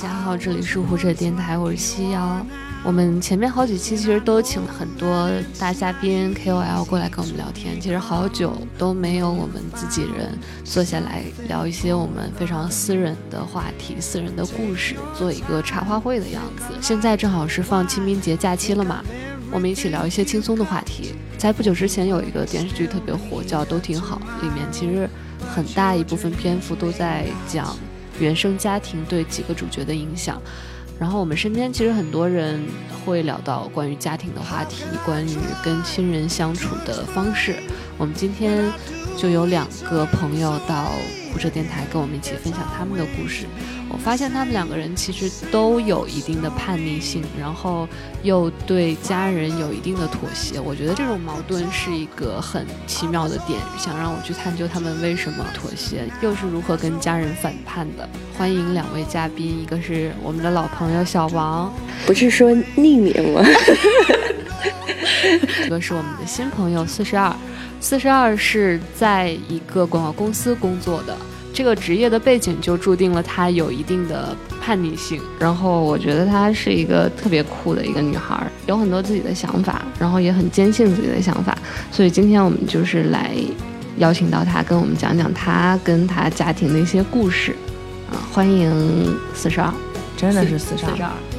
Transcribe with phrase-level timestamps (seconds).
[0.00, 2.40] 大家好，这里是胡扯电台，我是西瑶。
[2.82, 16.72] 我们前面好几期其实都请了很多大嘉宾 KOL 过来跟我们聊天，其实好久都没有我们自己人坐下来聊一些我们非常私人的话题、私人的故事，做一个茶话会的样子。
[16.80, 19.04] 现在正好是放清明节假期了嘛，
[19.50, 21.14] 我们一起聊一些轻松的话题。
[21.36, 25.06] 在不久之前有一个电视剧特别火，叫《都挺好》，里面其实
[25.54, 27.76] 很大一部分篇幅都在讲
[28.20, 30.40] 原生家庭对几个主角的影响。
[30.98, 32.62] 然后我们身边其实很多人
[33.04, 37.56] 会聊到关于家庭的话题，关于跟亲人相处的方式。
[37.96, 38.70] 我们今天
[39.16, 40.90] 就有两个朋友到
[41.32, 43.46] 胡扯电台跟我们一起分享他们的故事。
[43.92, 47.88] 我发现他们两个人其实都有一定的叛逆性，然后
[48.22, 50.60] 又对家人有一定的妥协。
[50.60, 58.08] 我觉得这种矛盾是一个很奇妙的点，想让我去探究他们为什么妥协，又是如何跟家人反叛的。
[58.38, 61.72] 欢迎两位嘉宾，一个是我们的老朋友小王，
[62.06, 63.42] 不是说匿名吗？
[65.66, 67.34] 一个是我们的新朋友四十二。
[67.80, 71.16] 四十二是在一个广告公司工作的。
[71.60, 81.54] 这个职业的背景就注定了她有一定的叛逆性，然后我觉得她是一个特别酷的一个女孩，有很多自己的想法，然后也很坚信自己的想法，
[81.92, 83.34] 所以今天我们就是来
[83.98, 87.54] 邀请到她跟我们讲讲她跟她家庭的一些故事，
[88.10, 89.70] 啊，欢迎四十二，
[90.16, 91.29] 真的是四十二。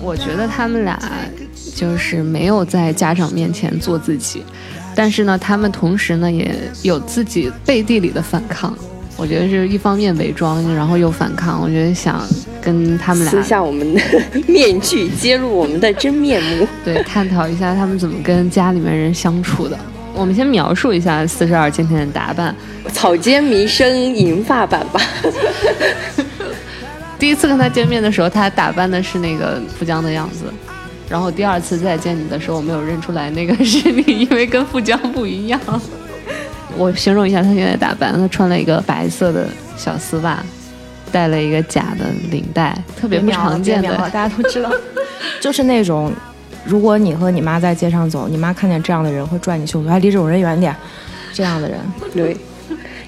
[0.00, 0.98] 我觉得他们俩
[1.74, 4.42] 就是没有在家长面前做自己，
[4.94, 8.76] 但是呢，他们同时呢也有自己背地里的反抗。
[9.16, 11.62] 我觉得是一方面伪装，然后又反抗。
[11.62, 12.20] 我觉得想
[12.60, 14.00] 跟他们俩撕下我们的
[14.48, 19.78] 面具，揭露我们的真面目，对，探讨一下他们怎么跟家里面人相处的。
[20.12, 22.54] 我们先描述一下四十二今天的打扮，
[22.92, 25.00] 草间弥生银发版吧。
[27.24, 30.44] 第一次跟他见面的时候，他打扮的是那个富江的样子，
[31.08, 35.58] 然后第二次再见你的时候，我没有认出来那个是你，因为跟富江不一样。
[36.76, 40.38] 我形容一下他现在打扮，他穿了一个白色的小丝袜，
[41.10, 44.70] 戴了一个假的领带，特别不常见的，大家都知道，
[45.40, 46.12] 就是那种，
[46.66, 50.76] 如果你和你妈在街上走，你妈看见这样的人会拽你袖子，还离这种人远点，
[51.32, 51.78] 这样的人，
[52.12, 52.36] 对。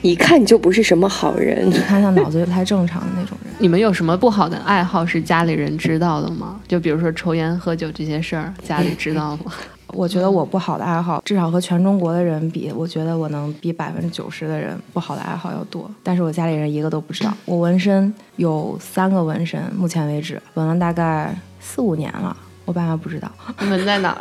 [0.03, 3.53] 一看就不是什么好人，你看像脑子不太正常的那种人。
[3.59, 6.61] 你们有什么不好的爱好是家里人知道的吗？
[6.69, 9.53] 就比如说抽烟喝酒这些事儿，家里知道吗？
[9.89, 15.91] 我觉得我不好的爱好，至少和全中国的人比，我觉得我能比百分之九十的人不好的爱好要多。
[16.03, 17.33] 但是我家里人一个都不知道。
[17.45, 23.31] 我纹身有三个纹身，目前为止纹了大概四五年了，我爸妈不知道。
[23.61, 24.21] 纹在哪儿？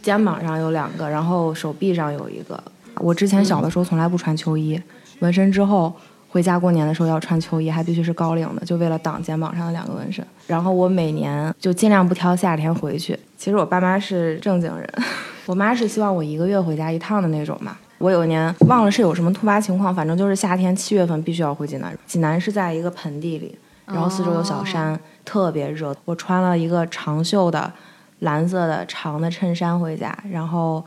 [0.00, 2.62] 肩膀上有两个，然后手臂上有一个。
[2.96, 4.80] 我之前小的时候从来不穿秋衣。
[5.22, 5.92] 纹身之后
[6.28, 10.26] 回家过年的时候要穿秋衣，还必须是高领的，就为了挡肩膀上的两个纹身。
[10.46, 13.18] 然后我每年就尽量不挑夏天回去。
[13.36, 14.88] 其实我爸妈是正经人，
[15.46, 17.76] 我妈是希望我一个月回家一趟的那种嘛。
[17.98, 21.96] 我有一年忘了是有什么突发情况，反正就是夏天七月份必须要回济南。
[22.04, 23.56] 济南是在一个盆地里，
[23.86, 25.94] 然后四周有小山，特别热。
[26.04, 27.72] 我穿了一个长袖的
[28.20, 30.84] 蓝色的长的衬衫回家，然后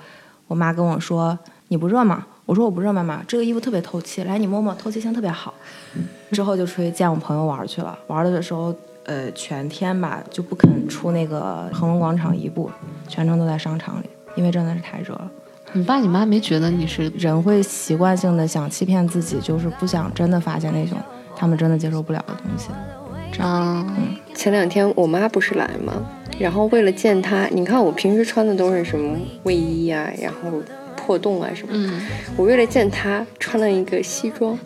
[0.47, 1.37] 我妈跟我说
[1.69, 5.53] ：“你不热吗？”我说我不热，妈妈，这个衣服特别透气，来你摸摸，透气性特别好。
[6.31, 8.73] 之后就出去见我朋友玩去了，玩的时候，
[9.05, 12.69] 呃，全天吧就不肯出那个恒隆广场一步，
[13.07, 14.05] 全程都在商场里，
[14.35, 15.31] 因为真的是太热了。
[15.73, 20.97] 你爸你妈没觉得你是人会习惯性的想欺骗自己，就是不想真的发现那种
[21.35, 22.69] 他们真的接受不了的东西。
[23.31, 24.15] 这样，嗯。
[24.35, 25.93] 前两天我妈不是来吗？
[26.37, 30.61] 然后为了见她，你看我平时穿的都是什么卫衣啊，然后。
[31.05, 31.69] 破洞啊什么？
[31.71, 32.01] 嗯，
[32.35, 34.57] 我为了见他，穿了一个西装，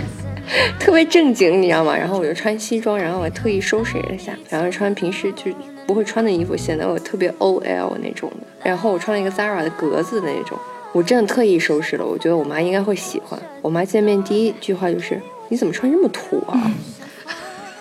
[0.80, 1.94] 特别正经，你知道吗？
[1.96, 5.52] 然后我就穿西装，然后我特意收拾了一下，然后穿平时就
[5.86, 8.46] 不会穿的衣服，显得我特别 O L 那种的。
[8.64, 10.58] 然后我穿了一个 Zara 的格子的那种，
[10.92, 13.38] 我真的特意收拾了，我觉得我妈应该会喜欢。
[13.60, 15.20] 我妈见面第一句话就是
[15.50, 16.72] ：“你怎么穿这么土啊？”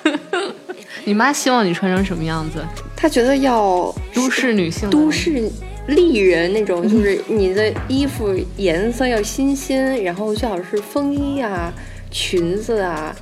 [1.08, 2.64] 你妈希望你穿成什么样子？
[2.96, 5.50] 她觉得要都市女性，都市
[5.88, 11.72] 丽人那种，就是你的衣服颜色要新鲜，然后最好是风衣啊、
[12.10, 13.16] 裙子啊、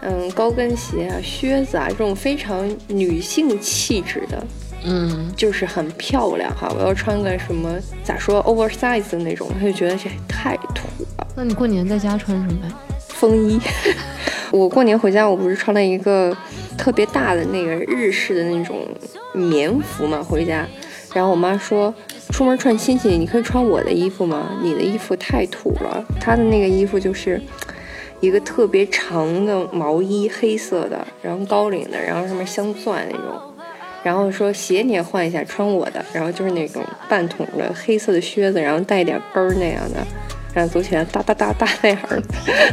[0.00, 4.46] 嗯高跟鞋啊、靴子啊这种非常女性气质的。
[4.84, 10.86] 嗯，就是很漂亮哈，我要穿个什么咋说 oversize 的那种，他就觉得这太土
[11.16, 11.26] 了。
[11.34, 12.80] 那你过年在家穿什么呀？
[13.08, 13.60] 风衣。
[14.52, 16.34] 我过年回家，我不是穿了一个
[16.78, 18.86] 特别大的那个日式的那种
[19.34, 20.64] 棉服嘛，回家。
[21.14, 21.92] 然后我妈说，
[22.30, 24.50] 出门串亲戚，你可以穿我的衣服吗？
[24.62, 26.04] 你的衣服太土了。
[26.20, 27.40] 她的那个衣服就是
[28.20, 33.40] 一个特别长的毛衣，黑色的，然后高领的，然后上面镶钻那种。
[34.04, 36.04] 然后说鞋你也换一下，穿我的。
[36.12, 40.06] 然后就是那种半筒的黑色的靴子，然后带一点跟儿那样的，
[40.54, 42.22] 然后走起来哒哒哒哒那样的。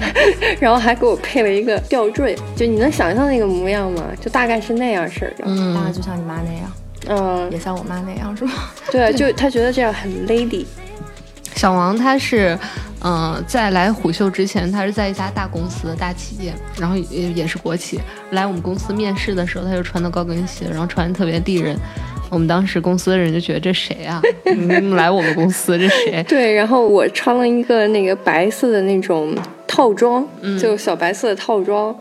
[0.59, 4.03] 然后还给我配了一个吊坠，就你能想象那个模样吗？
[4.21, 6.71] 就大概是那样式的，嗯，大概就像你妈那样，
[7.07, 8.53] 嗯，也像我妈那样是吗？
[8.91, 10.65] 对，就他觉得这样很 lady。
[11.55, 12.57] 小王他是，
[13.03, 17.99] 嗯，在来虎嗅之前，他是在一家大公司的大企业，然后也也是国企。
[18.31, 21.77] 来我们公司面试的时候，他就穿的高跟鞋，然后穿的特别丽人。
[22.29, 24.21] 我们当时公司的人就觉得这谁啊？
[24.97, 26.21] 来我们公司这谁？
[26.27, 29.33] 对，然后我穿了一个那个白色的那种
[29.67, 30.27] 套装，
[30.59, 31.95] 就小白色的套装，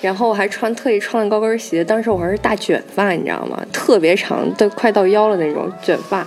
[0.00, 1.84] 然后还穿特意穿了高跟鞋。
[1.84, 3.60] 当时我还是大卷发，你知道吗？
[3.72, 6.26] 特别长，都快到腰了那种卷发。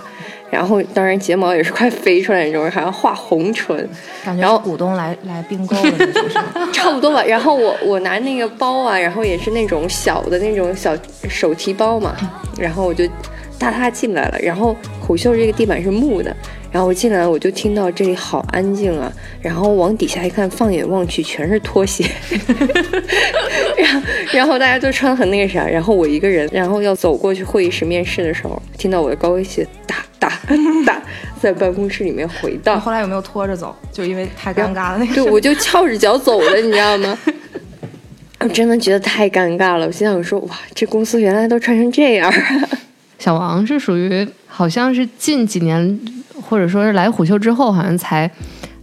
[0.50, 3.88] 然后，当然睫毛也是快飞出来那种，还要画红唇，
[4.22, 6.22] 感觉股东来来并购的那种，
[6.74, 7.24] 差不多吧。
[7.24, 10.94] 然后我我拿那个包啊，然后也是那种小的那种小
[11.26, 12.14] 手提包嘛，
[12.58, 13.08] 然后我就
[13.62, 14.38] 哒哒进来了。
[14.40, 16.34] 然后虎嗅这个地板是木的，
[16.70, 22.04] 然后我进来我就听到这里好安静啊，然后往底下一看，放眼望去全是拖鞋，
[23.78, 24.00] 然后
[24.32, 29.96] 然后大家都穿很那个啥，然后我一个人，然后要走过去会议室面试的时候，听到我的高跟鞋哒。
[30.22, 30.30] 哒
[30.86, 31.02] 哒
[31.40, 33.74] 在办公室里面回荡，后来有没有拖着走？
[33.90, 35.14] 就因为太尴尬了那个。
[35.16, 37.18] 对，我就翘着脚走的，你知道吗？
[38.38, 39.86] 我真的觉得太尴尬了。
[39.86, 42.32] 我心想说，哇，这公司原来都穿成这样。
[43.22, 46.00] 小王是属于好像是近几年，
[46.42, 48.28] 或者说是来虎嗅之后，好像才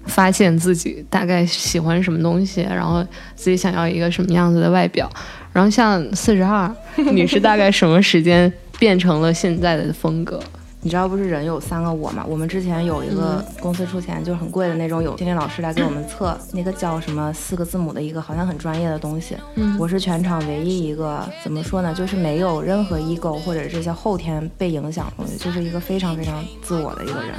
[0.06, 3.06] 发现自己大概喜欢什么东西，然后
[3.36, 5.12] 自己想要一个什么样子的外表。
[5.51, 6.74] 然后像四十二，
[7.12, 8.50] 你是大概什么时间
[8.80, 10.42] 变成了现在的风格？
[10.81, 12.24] 你知道不是人有三个我吗？
[12.26, 19.36] 我们之前有一个公司出钱，就是很贵的那种，有心理老师来给我们测那个叫什么四个字母的一个好像很专业的东西。
[19.56, 27.34] 嗯，我是全场唯一一个怎么说呢，就是没有任何 ego 或者这些后天被影响的东西，就是一个非常非常自我的一个人。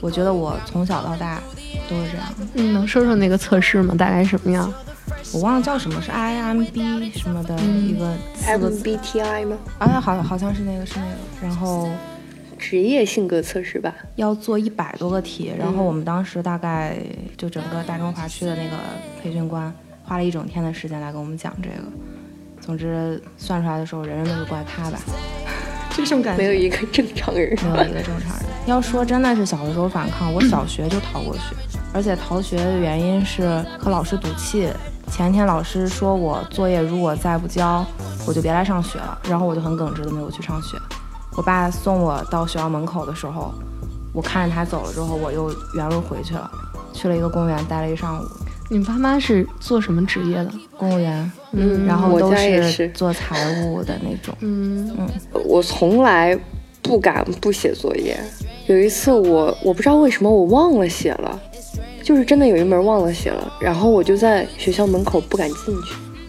[0.00, 1.38] 我觉得我从小到大
[1.90, 2.26] 都是这样。
[2.54, 3.94] 你能说说那个测试吗？
[3.98, 4.72] 大概什么样？
[5.34, 8.14] 我忘了叫什么，是 IMB 什么的一个
[8.46, 9.58] MBTI 吗？
[9.78, 11.90] 啊，好好像是那个是那个，然后。
[12.68, 16.96] 职业性格测试吧，要做一百多个题，然后我们当时大概
[17.36, 18.76] 就整个大中华区的那个
[19.22, 19.72] 培训官
[20.02, 21.76] 花了一整天的时间来跟我们讲这个。
[22.60, 24.98] 总之算出来的时候，人人都是怪他吧，
[25.94, 26.42] 这种感觉。
[26.42, 28.46] 没有一个正常人，没有一个正常人。
[28.66, 31.54] 要说真的是小的时候反抗，我小学就逃过学，
[31.94, 34.68] 而且逃学的原因是和老师赌气。
[35.08, 37.86] 前天老师说我作业如果再不交，
[38.26, 40.76] 我就别来上学了，然后我就很耿直的没有去上学。
[41.36, 43.52] 我爸送我到学校门口的时候，
[44.12, 46.50] 我看着他走了之后，我又原路回去了，
[46.92, 48.26] 去了一个公园待了一上午。
[48.68, 50.50] 你爸妈是做什么职业的？
[50.76, 54.34] 公务员，嗯，然后都是做财务的那种。
[54.40, 55.08] 嗯嗯，
[55.44, 56.36] 我从来
[56.82, 58.18] 不敢不写作业。
[58.66, 61.40] 有一次我我不知道为什么我忘了写了，
[62.02, 65.74] 就是真的有一门忘了写了，然后我就在学校门口不敢进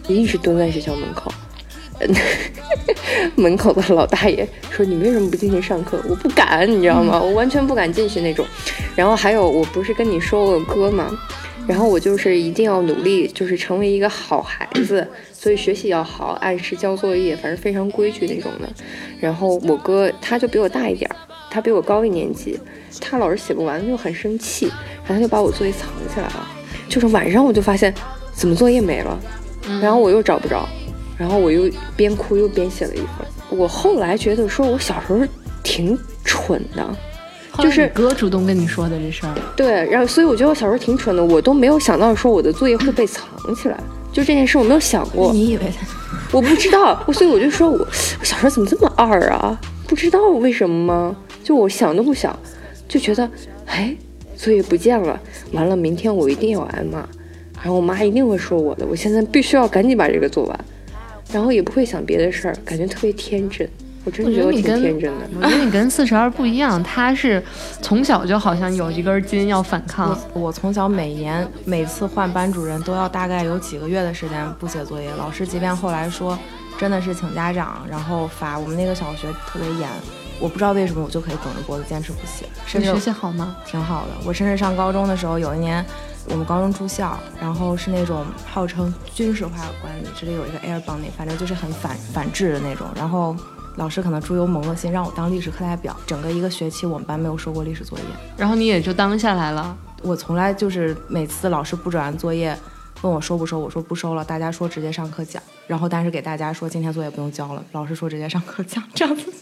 [0.06, 1.32] 去，一直蹲在学校门口。
[3.36, 7.20] 门口的老大爷说：“你为什么不进去上课？”我不敢，你知道吗？
[7.20, 8.46] 我完全不敢进去那种。
[8.94, 11.10] 然后还有，我不是跟你说我哥吗？
[11.66, 18.68] 然后我就是一定要努力，就是成为一个好孩子，所以学习要好，按时交作业，反正非常规矩那种的。
[19.20, 21.16] 然后我哥他就比我大一点儿，
[21.50, 22.58] 他比我高一年级，
[23.00, 24.68] 他老是写不完，就很生气，
[25.04, 26.48] 然后他就把我作业藏起来了。
[26.88, 27.92] 就是晚上我就发现
[28.32, 29.20] 怎么作业没了，
[29.82, 30.66] 然后我又找不着。
[31.18, 33.08] 然后我又边哭又边写了一份。
[33.50, 35.20] 我后来觉得说，我小时候
[35.62, 36.96] 挺蠢的，
[37.58, 39.34] 就是哥主动跟你说的这事儿。
[39.56, 43.76] 对，然后所以我觉得我小时候挺蠢的，我都没有想到说我的作业会被藏起来，
[44.12, 45.32] 就这件事我没有想过。
[45.32, 45.72] 你以为？
[46.30, 49.58] 我不知道，所以我就说我我小时候怎么这么二啊？
[49.86, 51.16] 不知道为什么吗？
[51.42, 52.38] 就我想都不想，
[52.86, 53.28] 就觉得
[53.64, 53.96] 哎，
[54.36, 55.18] 作业不见了，
[55.52, 56.98] 完了明天我一定要挨骂，
[57.56, 60.64] 然后我妈一定会说我的，我现在必须要赶紧把这个做完。
[61.32, 63.68] 然后也不会想别的事儿，感觉特别天真。
[64.04, 65.26] 我真的觉得我挺天真的。
[65.36, 67.42] 我觉得你跟四十二不一样，他是
[67.82, 70.18] 从小就好像有一根筋要反抗。
[70.32, 76.38] 我从小每年每次换班主任都要大概有几个月的时间不写作业，老师即便后来说
[76.78, 79.88] 真的是请家长，然后罚我们那个小学特别严，
[80.40, 82.46] 我不知道为什么我就可以梗着脖子坚持不写。
[82.66, 83.56] 甚至学习好吗？
[83.66, 84.12] 挺好的。
[84.24, 85.84] 我甚至上高中的时候，有一年
[86.30, 93.36] 我们高中住校，然后是那种号称军事化管理，这里有一个 air bond，反正就是很反反制的那种，然后。
[93.76, 95.96] 老师可能猪油蒙了心，让我当历史课代表。
[96.04, 98.04] 整个一个学期，我们班没有收过历史作业，
[98.36, 99.78] 然后你也就当下来了。
[100.02, 102.58] 我从来就是每次老师布置完作业，
[103.02, 104.24] 问我收不收，我说不收了。
[104.24, 107.62] 大家说直接上课讲，然后但是给大家说今天作业不用交了。
[107.70, 109.32] 老师说直接上课讲，这样子。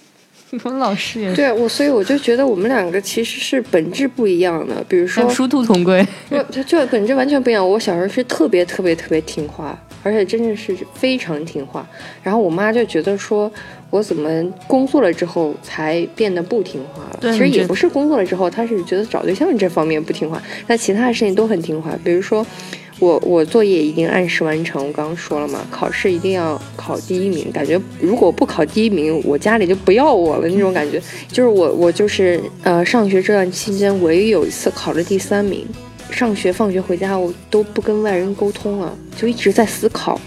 [0.62, 4.84] 我们老师也对我，所以我就觉得我们两个其实是本质不一样的。
[4.88, 6.06] 比如说殊途同归，
[6.50, 7.68] 就，就本质完全不一样。
[7.68, 11.86] 我小时候是特别特别特别听话，而且真的是非常听话。
[12.22, 13.50] 然后我妈就觉得说。
[13.88, 14.28] 我怎么
[14.66, 17.32] 工作了之后才变得不听话了？
[17.32, 21.96] 其实也不是工作了之后，她是觉得找对象这方面不听话，但其他的事情都很听话。
[22.02, 22.44] 比如说，
[22.98, 27.50] 我我作业一定按时完成，我刚刚说了嘛，考试一定要考第一名。
[27.52, 31.00] 感觉如果不考第一名，我家里就不要我了那种感觉。
[31.28, 35.66] 就是我我就是呃，上学这段期间，唯一有一次考了第三名。
[36.10, 40.18] 上学放学回家，我都不跟外人沟通了，就一直在思考。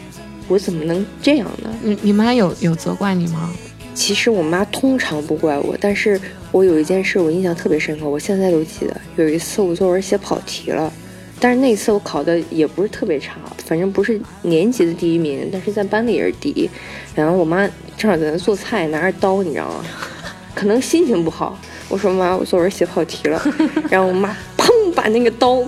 [0.48, 1.74] 我怎么能这样呢？
[1.82, 3.50] 你你妈有有责怪你吗？
[3.96, 6.20] 其实我妈通常不怪我，但是
[6.52, 9.02] 我有一件事我印象特别深刻，我现在都记得。
[9.16, 10.92] 有一次我作文写跑题了，
[11.40, 16.70] 但是那次我考的也不是特别差，反正不是年级的第一名，但是在班里也是第一。
[17.16, 17.68] 然后我妈
[17.98, 19.86] 正好在那做菜，拿着刀，你知道吗？
[20.54, 21.58] 可能心情不好。
[21.88, 23.42] 我说妈，我作文写跑题了。
[23.90, 25.64] 然后我妈砰把那个刀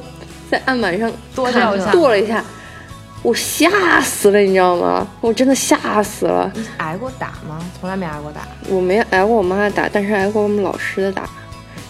[0.50, 2.44] 在案板上剁掉一下，剁了一下。
[3.24, 5.08] 我吓死了，你知道吗？
[5.22, 6.52] 我真的吓死了。
[6.56, 7.64] 你挨过打吗？
[7.80, 8.42] 从来没挨过打。
[8.68, 11.30] 我没挨过我妈的打，但是挨过我们老师的打。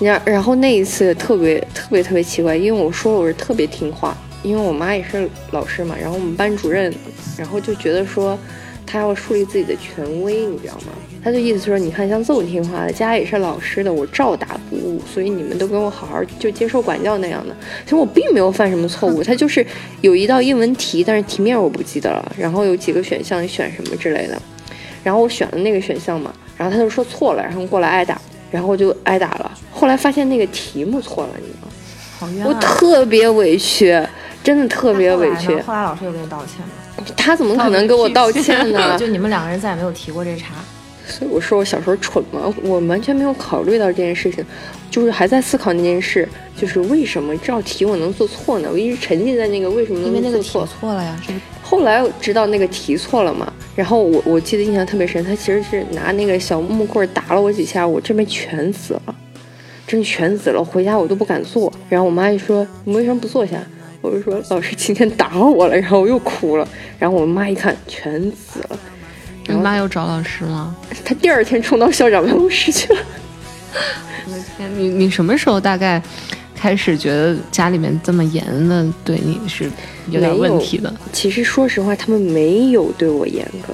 [0.02, 5.96] 然然后那一次特别特别特别奇怪，因为我说我是特别听话，因为我妈也是老师嘛。
[6.00, 6.94] 然后我们班主任，
[7.38, 8.38] 然后就觉得说。
[8.84, 10.92] 他要树立自己的权威，你知道吗？
[11.24, 17.56] 他就意思说，你看像这么听话的，家也是老师的，我照打不误，所以你们都跟我好好就接受管教那样的。
[17.86, 19.66] 其实我并没有犯什么错误，他就是
[20.02, 24.42] 有一道英文题，但是题面我不记得了，然后有几个选项，选什么之类的，
[25.06, 28.20] 然后我选了那个选项嘛，然后他就说错了，然后过来挨打，
[28.52, 29.52] 然后我就挨打了。
[29.72, 31.74] 后来发现那个题目错了，你知道吗？
[32.20, 32.46] 好冤！
[32.46, 34.00] 我特别委屈，
[34.44, 35.48] 真的特别委屈。
[35.62, 37.06] 后来老师有给你道歉吗？
[37.18, 38.96] 他怎么可能跟我道歉呢？
[39.00, 40.48] 就你们两个人再也没有提过这茬。
[41.08, 42.54] 所以我说我小时候蠢吗？
[42.62, 44.46] 我完全没有考虑到这件事情，
[44.92, 48.70] 就是还在思考那件事，就是为什么这道题我能做错呢？
[48.72, 51.20] 我一直沉浸在那个为什么能做错错了呀？
[51.26, 53.52] 是后来知道那个题错了嘛？
[53.76, 59.16] 然后我我记得印象特别深，他其实是拿那个小木棍打了我几下，我这边全死了，
[59.88, 60.64] 真全死了。
[60.64, 61.72] 回家我都不敢坐。
[61.90, 63.58] 然后我妈就说：“你为什么不坐下？”
[64.02, 68.80] 我就说老师今天打我了，然后我又哭了，然后我妈一看全死了。
[69.48, 70.76] 你妈又找老师了？
[71.06, 73.00] 她第二天冲到校长办公室去了。
[74.28, 76.02] 我的天，你你什么时候大概
[76.62, 79.68] 开始觉得家里面这么严的对你是
[80.12, 80.94] 有点问题的？
[81.12, 83.74] 其实说实话，他们没有对我严格，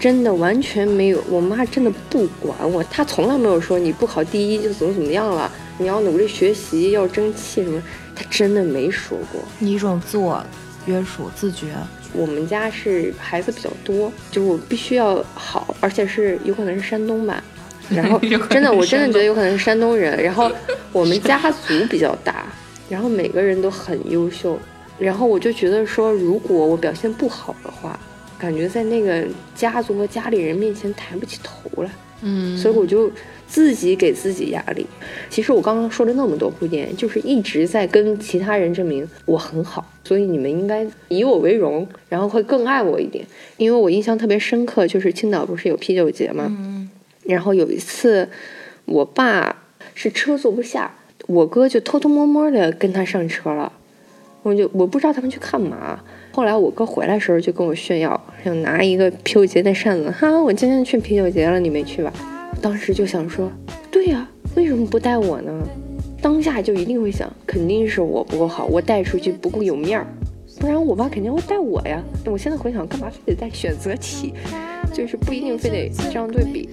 [0.00, 1.22] 真的完全没有。
[1.28, 7.82] 我妈真的不管我，她从来没有说你不考第一就怎么怎么样了，你要努力学习，要争气什么。
[8.16, 10.42] 她真的没说过，你一种自我
[10.86, 11.66] 约束、自觉。
[12.14, 17.44] 我们家是孩子比较多，就我必须要好，而且是有可能是山东吧。
[17.94, 18.18] 然后
[18.50, 20.22] 真的，我真的觉得有可能是山东人。
[20.22, 20.50] 然后
[20.92, 22.46] 我们家族比较大，
[22.88, 24.58] 然后每个人都很优秀。
[24.98, 27.98] 然后我就觉得说，如果我表现不好的话，
[28.38, 31.90] 感觉在那个家族和家里人面前抬不起头来。
[32.22, 33.10] 嗯，所以我就。
[33.52, 34.86] 自己给自己压力。
[35.28, 43.22] 其实我刚刚说了那么多铺垫，就是一直在跟其他人证明我很好，所以你们应该以我为荣，然后会更爱我一点。
[43.58, 46.46] 因为我印象特别深刻，就是青岛不是有啤酒节吗？
[46.48, 46.88] 嗯。
[47.24, 48.28] 然后有一次，
[48.84, 49.56] 我爸
[49.94, 50.94] 是车坐不下，
[51.26, 53.72] 我哥就偷偷摸摸的跟他上车了。
[54.42, 56.00] 我就我不知道他们去干嘛。
[56.32, 62.12] 后来我哥回来时候就跟我炫耀，想拿一个啤酒节的扇子，哈，我今天去啤酒节了，你没去吧？
[62.60, 63.52] 当时就想说，
[63.90, 65.52] 对呀，为什么不带我呢？
[66.20, 70.06] 当下就一定会想，肯定是我不够好，我带出去不够有面儿，
[70.58, 72.02] 不然我爸肯定会带我呀。
[72.24, 74.34] 我现在回想，干嘛非得带选择题？
[74.92, 76.68] 就是不一定非得这样对比。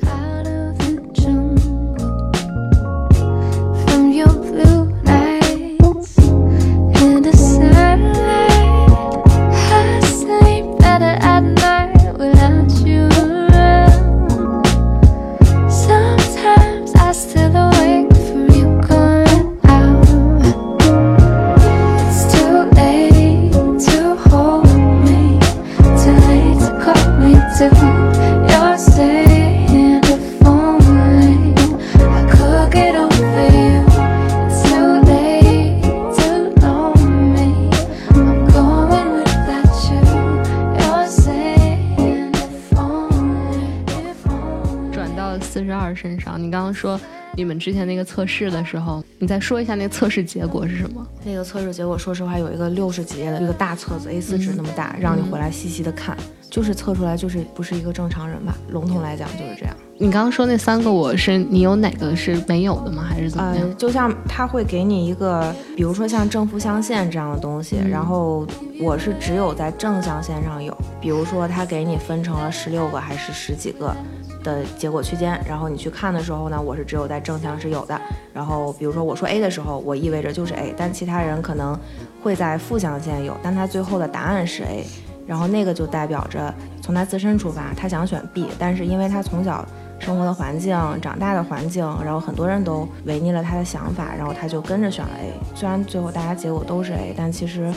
[47.69, 51.05] 之前那个测试的时候，你再说一下那个测试结果是什么？
[51.23, 56.17] 那个测试结果，说实话有一个六十几页的一个大册子，A4 纸那么大，让你回来细细的看，
[56.49, 58.57] 就是测出来就是不是一个正常人吧？
[58.69, 59.75] 笼统来讲就是这样。
[59.99, 63.05] 你刚刚说那三个，我是你有哪个是没有的吗？
[63.07, 63.77] 还是怎么样？
[63.77, 68.47] 就像他会给你一个，比如说像正负相线这样的东西，然后
[68.81, 73.95] 我是只有在正相线上有，比如说他给你分成了十六个还是十几个
[74.43, 77.99] 的结果区间，然后你去看的时候呢，我是只有在正向是有的。
[78.33, 81.77] 然后比如说我说 A 的时候，我意味着就是 A，但其他人可能
[82.23, 84.85] 会在负相线有，但他最后的答案是 A，
[85.27, 89.65] 然后那个就代表着从他自身出发，他想选 B，但是因为他从小。
[90.01, 95.33] 生活的环境、长大的环境，然后很多人都违逆了他的想法，然后他就跟着选了 A。
[95.53, 97.69] 虽然最后大家结果都是 A，但其实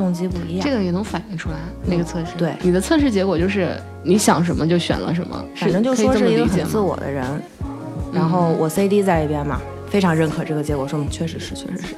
[0.00, 0.66] 动机不一样。
[0.66, 2.32] 这个也能反映出来那个测试。
[2.38, 7.22] 对，你的测试结果就是你想什么就选了什么，反正就说是一个很自我的人。
[8.12, 11.94] 然后我 CD 在一边嘛，非常认可这个结果，说确实是，确实是。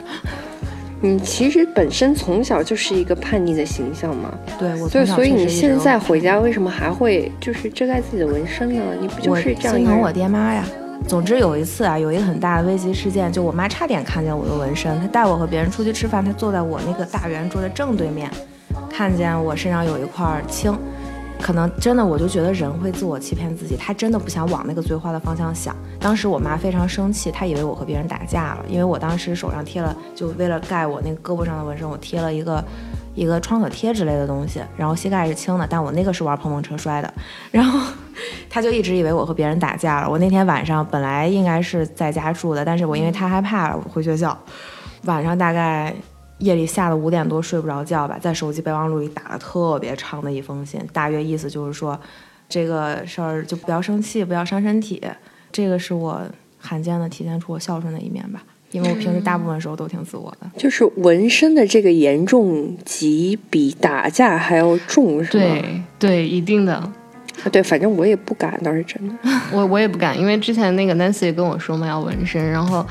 [1.00, 8.82] 你其实本身从小就是一个叛逆的形象嘛，对，我对，所以你现在回家为什么还会就是遮盖自己的纹身呢？
[9.00, 10.64] 你不就是这样心疼我爹妈呀。
[11.08, 14.98] 总之有一次啊，有一个很大的危机事件，就我妈差点看见我的纹身。
[15.00, 18.30] 她带我和别人出去吃饭，她坐在我那个大圆桌的正对面，
[18.90, 20.76] 看见我身上有一块青。
[21.40, 25.76] 可能真的，我就觉得人会自我欺骗自己，她真的不想往那个最坏的方向想。
[25.98, 32.64] 当时我妈非常生气，她以为我和别人打架了，因为我当时手上贴了，就为了盖我那个胳膊上的纹身，我贴了一个
[33.16, 37.12] 一个创可贴之类的东西，然后膝盖是青的，但我那个是玩碰碰车摔的，
[37.50, 37.92] 然 后
[38.48, 40.10] 他就一直以为我和别人打架了。
[40.10, 44.36] 我那天晚上本来应该是在家住的，但是我因为太害怕了，我回学校，
[45.04, 45.94] 晚上大概。
[46.38, 51.96] 夜里下了五点多睡不着觉吧，在手机备忘录里打了特别长的一封信，大约意思就是说，
[52.48, 55.00] 这个事儿就不要生气，不要伤身体。
[55.52, 56.20] 这个是我
[56.58, 60.50] 罕见的体现出我孝顺的一面吧，因为我平时大部分时候都挺自我的。
[60.58, 65.44] 就是纹身的这个严重级比打架还要重，是吗？
[65.44, 66.92] 对对，一定的。
[67.50, 69.14] 对，反正我也不敢，倒是真的。
[69.52, 72.86] 我我也不敢，因为之前那个 Nancy 跟我说嘛，要纹身，然后。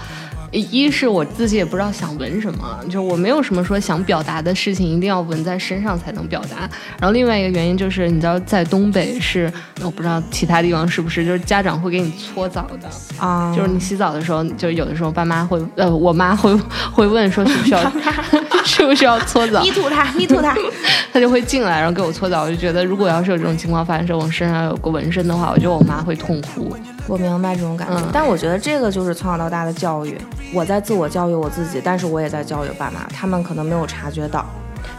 [0.60, 6.70] 一是我自己也不知道想纹什么，就我没有什么说想表达的事情一定要纹在身上才能表达。
[7.00, 16.54] 然后另外一个原因就是，你知道在东北是，我不知道其他地方是不是，就是家长会给你搓澡的啊，就是你洗澡的时候，就有的时候爸妈会，呃，我妈会
[16.92, 17.92] 会问说需不需要，
[18.66, 19.62] 需不需要搓澡？
[19.62, 20.56] 你吐他，你吐他，
[21.14, 22.44] 他就会进来然后给我搓澡。
[22.44, 26.76] 我就觉得如果要是有这种情况发生，我身上有个纹身的话，我觉得我妈会痛哭。
[27.08, 30.18] 我明白这种感觉，但我觉得这个就是从小到大的教育。
[30.54, 34.46] 我在自我教育我自己，但是我也在教育爸妈，他们可能没有察觉到。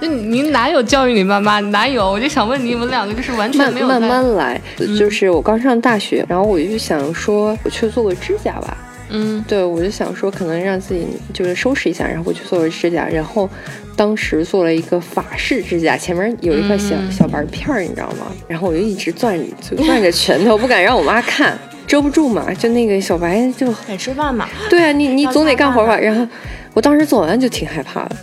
[0.00, 1.60] 那你哪有教育你爸妈？
[1.60, 2.10] 哪有？
[2.10, 3.86] 我就想问你们两个，就是完全没有。
[3.86, 4.60] 慢慢来，
[4.98, 8.76] 就是我刚上大学，然后我就想说，我去做个指甲吧。
[9.10, 13.06] 嗯，对，我就想说，可能让自己就是收拾一下，然后我去做个指甲。
[13.06, 13.48] 然后
[13.94, 18.26] 当时做了一个法式指甲，前面有一块小小白片儿，你知道吗？
[18.48, 19.38] 然后我就一直攥
[19.76, 21.58] 攥着拳头，不敢让我妈看。
[21.92, 24.48] 遮不住嘛，就那个小白就得吃饭嘛。
[24.70, 25.94] 对啊，你你总得干活吧。
[25.98, 26.26] 然后
[26.72, 28.16] 我当时做完就挺害怕的，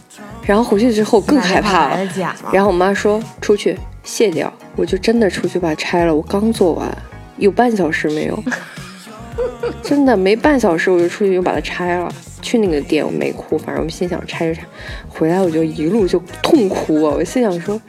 [0.43, 1.99] 然后回去之后更害怕了。
[2.51, 6.15] 然后我妈说出去卸掉，我就真的出去把它拆了。
[6.15, 6.97] 我刚做完，
[7.37, 8.43] 有半小时没有，
[9.83, 12.11] 真的没半小时我就出去又把它拆了。
[12.41, 14.65] 去那个店我没哭，反正我心想拆就拆。
[15.07, 17.13] 回来我就一路就痛哭啊！
[17.15, 17.79] 我心想说，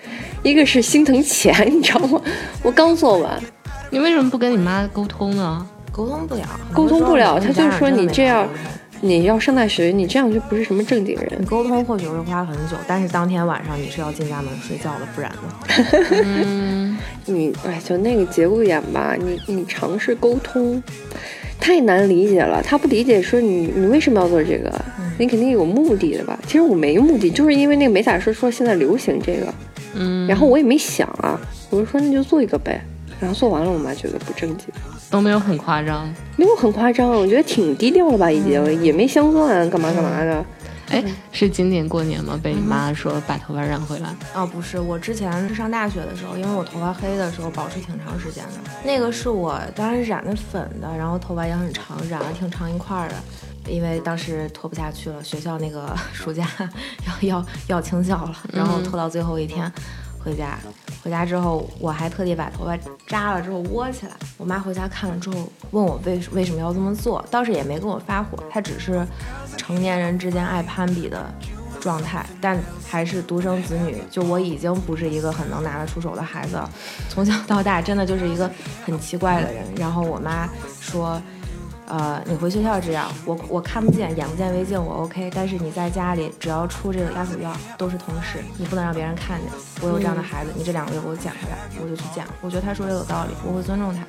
[0.42, 2.20] 一个是心疼钱，你知道吗？
[2.62, 3.42] 我刚做完。
[3.90, 5.66] 你为什么不跟你妈沟通呢？
[5.92, 7.38] 沟通不了，沟通不了。
[7.40, 8.48] 他就是说你这样，
[9.00, 11.32] 你要上大学，你这样就不是什么正经人。
[11.40, 16.08] 你沟通或许会花很久，但是当天晚上你是要进家门睡觉的，不然呢？
[16.24, 20.80] 嗯，你哎，就那个节骨眼吧，你你尝试沟通，
[21.58, 22.62] 太难理解了。
[22.62, 24.72] 他不理解，说你你为什么要做这个？
[25.18, 26.38] 你肯定有目的的吧？
[26.46, 29.52] 其实我没目的，就是因为那个美甲师说现在流行这个，
[29.94, 32.80] 嗯，然后我也没想啊，我就说那就做一个呗。
[33.20, 34.66] 然后做完了，我妈觉得不正经，
[35.10, 40.44] 都没有很夸张，没有很夸张，我觉得挺低调了吧，已经也没镶钻，干嘛干嘛的。
[40.88, 42.36] 哎，是今年过年吗？
[42.42, 44.12] 被你妈说把头发染回来？
[44.34, 48.70] 哦，不是，我之前是上大学的时候，因为我头发黑的时候保持挺长时间的。
[48.82, 53.14] 那个是我当时染的粉的，然后头发也很长，染了挺长一块的，
[53.72, 56.44] 因为当时拖不下去了，学校那个 暑假
[57.22, 59.72] 要要要清校了，然后拖到最后一天。
[60.22, 60.58] 回家，
[61.02, 64.12] 回家之后我还特地把头发扎了之后窝起来。
[64.36, 69.06] 我妈回家看了之后问我为为什么要这么做，倒是也没跟我发火，她只是
[69.56, 71.32] 成年人之间爱攀比的
[71.80, 72.24] 状态。
[72.40, 76.60] 但还是独生子女，就我已经不是一个很能拿得出手的孩子，
[77.08, 78.50] 从小到大真的就是一个
[78.84, 79.64] 很奇怪的人。
[79.76, 80.48] 然后我妈
[80.80, 81.20] 说。
[81.90, 85.28] 呃，你回学校这样，我我看不见，眼不见为净，我 OK。
[85.34, 89.50] 但是你在家里，只要出这个家属院，都是同事，你不能让别人看见。
[89.82, 92.24] 我有这样的孩子，你这两个月给我捡回来，我就去捡。
[92.40, 94.04] 我觉得他说的有道理，我会尊重他。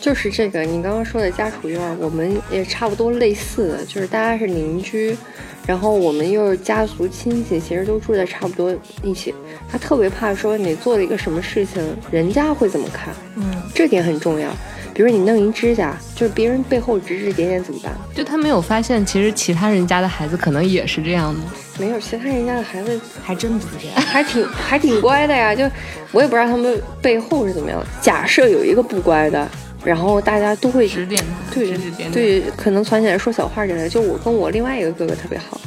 [0.00, 5.16] 就是这个，你刚刚说的家属院，我们也差不多类似的，就是大家是邻居，
[5.64, 9.32] 然后我们又是家族亲戚，其实都住在差不多一起。
[9.70, 13.14] 他特别怕说你做了一个什么事情，人家会怎么看？
[13.36, 14.50] 嗯，这点很重要。
[14.94, 17.92] 比如你弄一指甲，就是别人背后指指点点怎么办？
[18.14, 21.40] 就他没有发现，其实其他人家的孩子可能也是这样的。
[21.78, 25.54] 没有，其他人家的孩子还真不是这样， 还挺还挺乖的呀。
[25.54, 25.64] 就
[26.12, 27.82] 我也不知道他们背后是怎么样。
[28.00, 29.48] 假设有一个不乖的，
[29.82, 32.12] 然后大家都会指点他，对指指点点。
[32.12, 33.88] 对，可能攒起来说小话之类的。
[33.88, 35.58] 就我跟我另外一个哥哥特别好，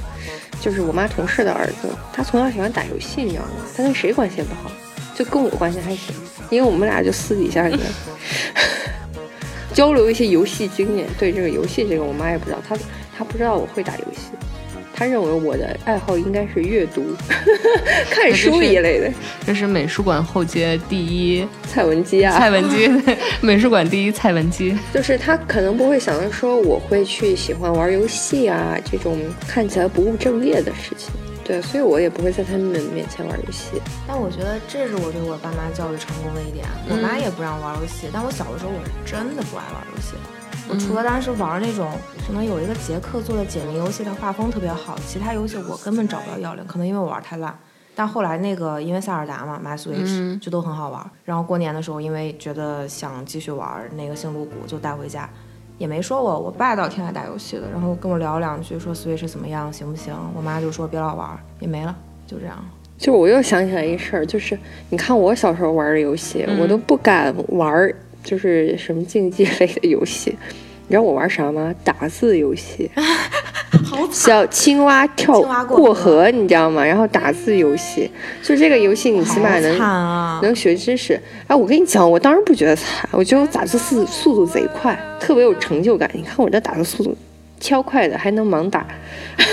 [0.62, 3.52] 就是我妈同事的儿子，他从小喜欢打游戏，你知道吗？
[3.76, 4.72] 他跟谁关系也不好，
[5.16, 6.16] 就跟我关系还行，
[6.52, 7.68] 因为我们俩就私底下
[9.76, 11.06] 交流一些游戏经验。
[11.20, 12.76] 对这个游戏，这个我妈也不知道，她
[13.16, 14.32] 她不知道我会打游戏，
[14.96, 17.04] 她认为我的爱好应该是阅读、
[18.10, 19.12] 看书一类的。
[19.46, 22.90] 这是美术馆后街第一 蔡文姬啊，蔡文姬，
[23.42, 24.76] 美术馆第一蔡文姬。
[24.94, 31.12] 就是她可能不会想到说我会去喜欢玩游戏啊这种看起来不务正业的事情。
[31.46, 33.80] 对，所以我也不会在他们面前玩游戏。
[34.08, 36.66] 但我觉得这是我对我爸妈教育成功的一点。
[36.90, 40.16] 我妈也不让玩游戏，但我小的时候我是真的不爱玩游戏。
[40.68, 41.92] 我除了当时玩那种
[42.26, 46.66] 什么有一个杰克做的解谜游戏，它画风特别好，其他游戏我根本找不到要领。
[46.66, 47.56] 可能因为我玩太烂。
[47.94, 51.12] 但后来那个因为塞尔达嘛，买 Switch 就都很好玩。
[51.24, 55.30] 然后过年的时候，因为觉得想继续玩那个星露谷，就带回家。
[55.78, 60.14] 也没说我，我爸倒挺爱打游戏的，然后跟我聊两句，说 Switch 怎么样，行不行？
[60.36, 62.58] 我妈就说别老玩，也没了，就这样。
[62.98, 64.58] 就我又想起来一事儿，就是
[64.90, 70.38] 你看我小时候玩的游戏，我都不敢玩，就是什么竞技类的游戏。
[70.88, 71.76] 你知道我玩啥吗？
[71.84, 72.90] 打字游戏。
[74.12, 76.84] 小青蛙跳过河，你知道吗？
[76.86, 78.10] 然后打字游戏，
[78.42, 81.20] 就这个游戏，你起码能能学知识。
[81.48, 86.10] 哎，我跟你讲，我当时不觉得惨，我觉得我打字速速度贼快，特别有成就感。
[86.14, 87.16] 你看我这打字速度
[87.60, 88.86] 超快的，还能盲打，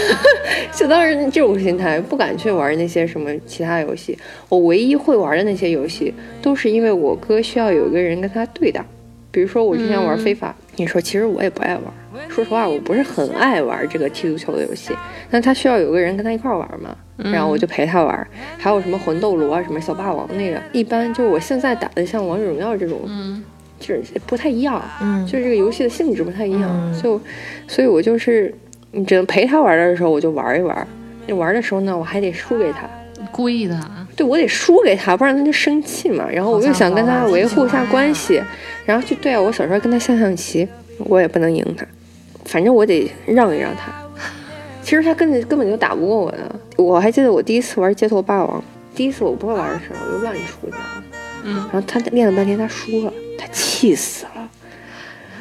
[0.73, 4.17] 就当时这种心态，不敢去玩那些什么其他游戏。
[4.49, 8.85] 我唯一会玩的那些游戏，都是因为我哥需要有个人跟他对打。
[9.33, 11.83] 比如说我之前玩非法，你说其实我也不爱玩。
[12.29, 14.95] 说实话，我不是很爱玩这个踢足球的游戏，
[15.31, 18.27] 那他需要有个人跟他一块玩嘛，然后我就陪他玩。
[18.59, 23.01] 还有什么魂斗罗啊，什么小霸王那个，一般就是我现在打的像王者荣耀这种，
[23.81, 27.21] 就是不太一样，嗯，就是这个游戏的性质不太一样，就，
[27.67, 28.55] 所以我就是
[28.93, 30.87] 你只能陪他玩的时候我就玩一玩，
[31.27, 32.89] 你玩的时候呢我还得输给他，
[33.33, 33.81] 故意的，
[34.15, 36.29] 对我得输给他，不然他就生气嘛。
[36.31, 38.41] 然后我又想跟他维护一下关系，
[38.85, 40.69] 然后就对啊，我小时候跟他下象棋，
[40.99, 41.85] 我也不能赢他。
[42.45, 43.93] 反正我得让一让他，
[44.83, 46.39] 其实他根本根本就打不过我的。
[46.77, 48.63] 我还记得我第一次玩街头霸王，
[48.95, 51.05] 第一次我不会玩的时候，我就乱出，你知道吗？
[51.45, 51.55] 嗯。
[51.73, 54.49] 然后他练了半天，他输了，他气死了，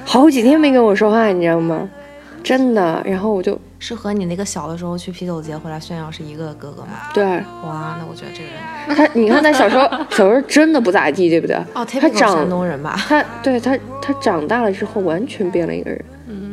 [0.06, 1.89] 好几天没跟我说话，你知道吗？
[2.43, 3.01] 真的。
[3.06, 6.89] 然后我就，是和你那个小的时候去啤酒节回来炫耀是一个哥哥吗？
[7.13, 7.23] 对。
[7.63, 11.56] 哇，那我觉得这个人，他你看他小时候 小时候真的不咋地，对不对？
[11.73, 12.95] 哦，他长山东人吧？
[13.08, 16.04] 他对他他长大了之后完全变了一个人。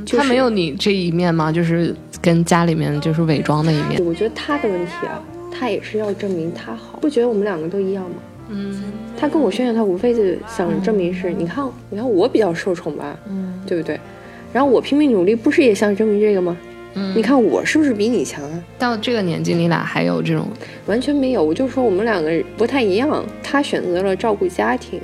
[0.07, 1.53] 他没有你这一面吗？
[1.53, 4.03] 就是跟家里面就是伪装的一面。
[4.05, 5.21] 我觉得他的问题啊，
[5.53, 8.17] 他也是要证明他好，不觉得我们两个都一样吗？
[8.49, 8.83] 嗯，
[9.19, 14.01] 他跟我炫耀，他无非就想证明是，你看，你看我比较受宠吧，嗯，对不对？
[14.53, 16.57] 然后我拼命努力，不是也想证明这个吗？
[16.95, 18.65] 嗯，你看我是不是比你强啊？
[18.79, 20.49] 到这个年纪，你俩还有这种？
[20.87, 23.25] 完全没有，我就说我们两个不太一样。
[23.43, 25.01] 他选择了照顾家庭。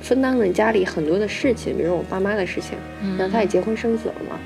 [0.00, 2.76] 分担了家里很多的事情，比如我爸妈的事情，
[3.16, 4.36] 然后他也结婚生子了嘛，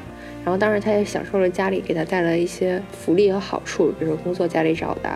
[0.44, 5.08] 然后当然他也享受了家里给他带来一些福利和好处，比如说工作家里找的，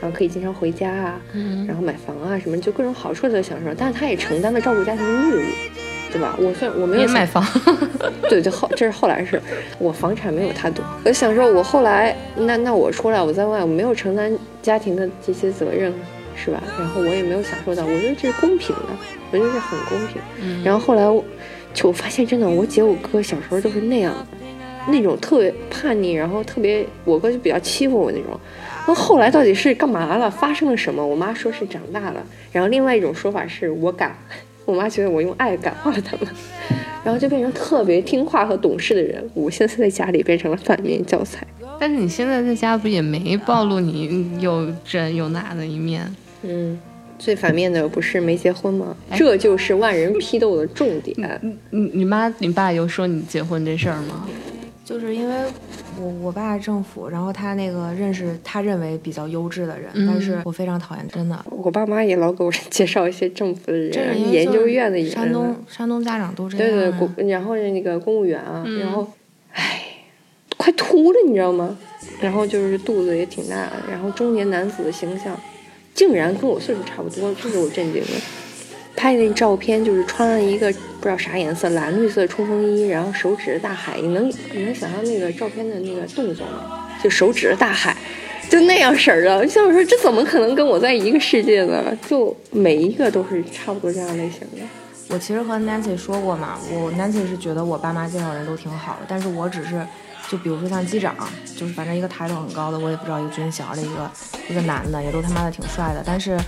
[0.00, 3.74] 然后可以经常回家啊，嗯然后买房啊什么，就各种好处都享受。
[3.76, 5.42] 但是他也承担了照顾家庭的义务，
[6.12, 6.36] 对吧？
[6.38, 7.44] 我虽然我没有买房，
[8.28, 9.40] 对对后这是后来事，
[9.78, 10.84] 我房产没有他多。
[11.04, 15.92] 我想说，我后来那那我出来我在外，我没有承担家庭的这些责任。
[16.42, 16.62] 是吧？
[16.78, 18.96] 然后我也没有享受到，我觉得这是公平的，
[19.30, 20.64] 我觉得这很公平。
[20.64, 21.22] 然后后来我
[21.74, 24.26] 就发现，真的，我姐我哥小时候都是那样，
[24.88, 28.40] 那种特别叛逆，然后特别我哥就比较欺负我那种。
[28.86, 30.30] 那后来到底是干嘛了？
[30.30, 31.06] 发生了什么？
[31.06, 34.16] 我妈说是长大了，然后另外一种说法是我感，
[34.70, 36.26] 我妈觉得我用爱感化了他们，
[37.04, 39.28] 然后就变成特别听话和懂事的人。
[39.34, 41.46] 我现在在家里变成了反面教材。
[41.78, 46.14] 但是你现在在家不也没暴露你有这有那的一面？
[46.42, 46.78] 嗯，
[47.18, 48.94] 最反面的不是没结婚吗？
[49.16, 51.40] 这就是万人批斗的重点。
[51.70, 54.28] 你你妈你爸有说你结婚这事儿吗？
[54.84, 55.34] 就是因为
[56.00, 61.44] 我我爸政府，然后他那个认识他认为比较优质的人，但是我非常讨厌，真的。
[61.50, 65.10] 我爸妈也老给我 介绍一些政府的人，研究院的人。
[65.10, 66.66] 山东山东家长都这样。
[66.66, 69.06] 对对，公然后那个公务员啊，然后，
[69.52, 69.82] 唉，
[70.56, 71.76] 快秃了，你知道吗？
[72.20, 75.38] 然后就是肚子也挺大的，然后中年男子的形象，
[75.94, 78.08] 竟然跟我岁数差不多，这给我震惊了。
[78.96, 83.98] 拍那照片就是穿了一个不知道啥颜色蓝绿色冲锋衣，然后手指着大海。
[84.00, 86.88] 你能你能想象那个照片的那个动作吗？
[87.02, 87.96] 就手指着大海，
[88.50, 89.46] 就那样式儿的。
[89.48, 91.96] 像我说这怎么可能跟我在一个世界呢？
[92.08, 94.58] 就每一个都是差不多这样类型的。
[95.08, 99.84] 我其实和 Nancy 说过嘛，我 Nancy 是觉得我爸妈介绍人都挺好的，但是我只是。
[100.30, 101.16] 就比如说像机长，
[101.56, 104.08] 就是反正一个抬头很高的，我也不知道一个军衔的一个
[104.48, 106.04] 一个男的，也都他妈的挺帅的。
[106.06, 106.38] 但是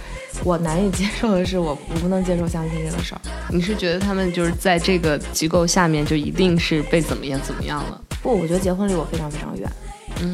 [0.45, 3.21] 我难以接受的是，我我不能接受相亲这个事儿。
[3.51, 8.01] 你是觉得他们就是在这个机构下面就一定是被怎么样怎么样了？
[8.23, 9.68] 不，我觉得结婚离我非常非常远。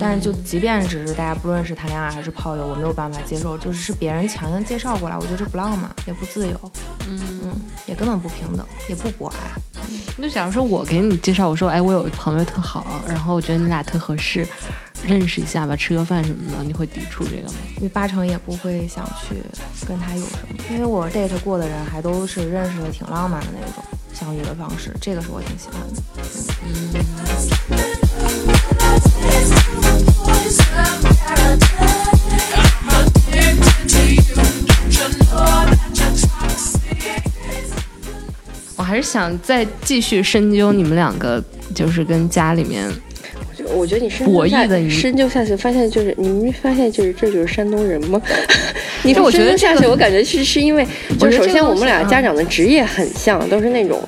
[0.00, 6.72] 但是就即便只是大家不论是谈恋爱还是炮友，我没有办法接受，就是是别人强行介绍过来，我觉得这不浪漫，也不自由，
[7.08, 7.54] 嗯嗯，
[7.86, 9.36] 也根本不平等，也不博爱。
[10.20, 14.46] 就假如说我给你介绍，我说哎，我有一朋友特好，然后我觉得你俩特合适，
[15.06, 17.54] 认识一下吧，吃个饭什么的，你会抵触这个吗？
[17.80, 19.36] 你八成也不会想去
[19.86, 26.02] 跟他有什么，因为我 date 过的人还都是认识的挺浪漫的那种相遇的方式，这个是我挺喜欢的。
[28.52, 28.57] 嗯。
[38.76, 41.42] 我还是想再继续深究你们两个，
[41.74, 42.90] 就是跟家里面，
[43.74, 48.20] 我觉得你博弈的深究下去，发现就是你们发现就是这就是山东人吗？
[49.02, 50.86] 你说，我深究下去，我感觉是是因为，
[51.18, 54.00] 就首先我们俩家长的职业很像，都是那种。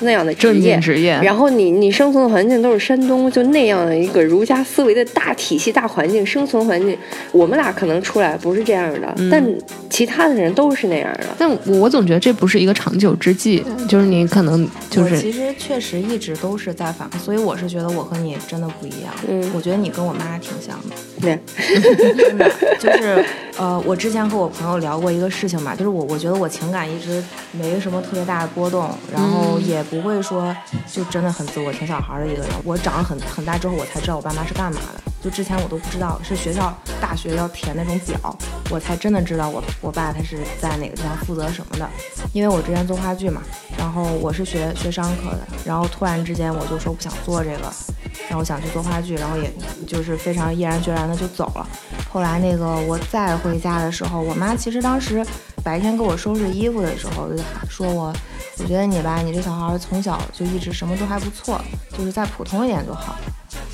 [0.00, 6.96] 那样的职业，职业，然后你你生存的环境都是山东，就那样的一个儒家思维的大体系、大环境、生存环境。
[7.32, 9.44] 我们俩可能出来不是这样的，但
[9.90, 11.26] 其他的人都是那样的。
[11.38, 19.12] 但我总觉得这不是一个长久之计，就是你可能就是其实确实一直都是在反，所以我是觉得我和你真的不一样。
[19.28, 20.96] 嗯，我觉得你跟我妈挺像的。
[21.20, 21.38] 对，
[22.16, 23.24] 真 的就是
[23.56, 29.82] 呃，我之前和我朋友聊过一个事情嘛，就是我我觉得我情感一直没什么特别大的波动，然后也。
[29.88, 30.54] 不会说，
[30.86, 32.50] 就真的很自我，挺小孩的一个人。
[32.62, 35.00] 我长得很很大之后，我才知道我爸妈是干嘛的。
[35.22, 38.36] 就之前我都不知道，是学校大学要填那种表，
[38.70, 41.88] 我才真的知道我我爸他是在哪个地方负责什么的。
[42.34, 43.40] 因为我之前做话剧嘛，
[43.78, 47.72] 然后我是学学商科的，然后突然之间我就说不想做这个，
[48.28, 49.52] 然后想去做话剧，然后也
[49.86, 51.66] 就是非常毅然决然的就走了。
[52.10, 55.24] 后来那个我再回家的时候，我妈其实当时
[55.62, 58.14] 白天给我收拾衣服的时候就说我。
[58.60, 61.60] 我觉得你吧，你这小孩从小就一直什么都还不错，
[61.96, 63.14] 就是再普通一点就好。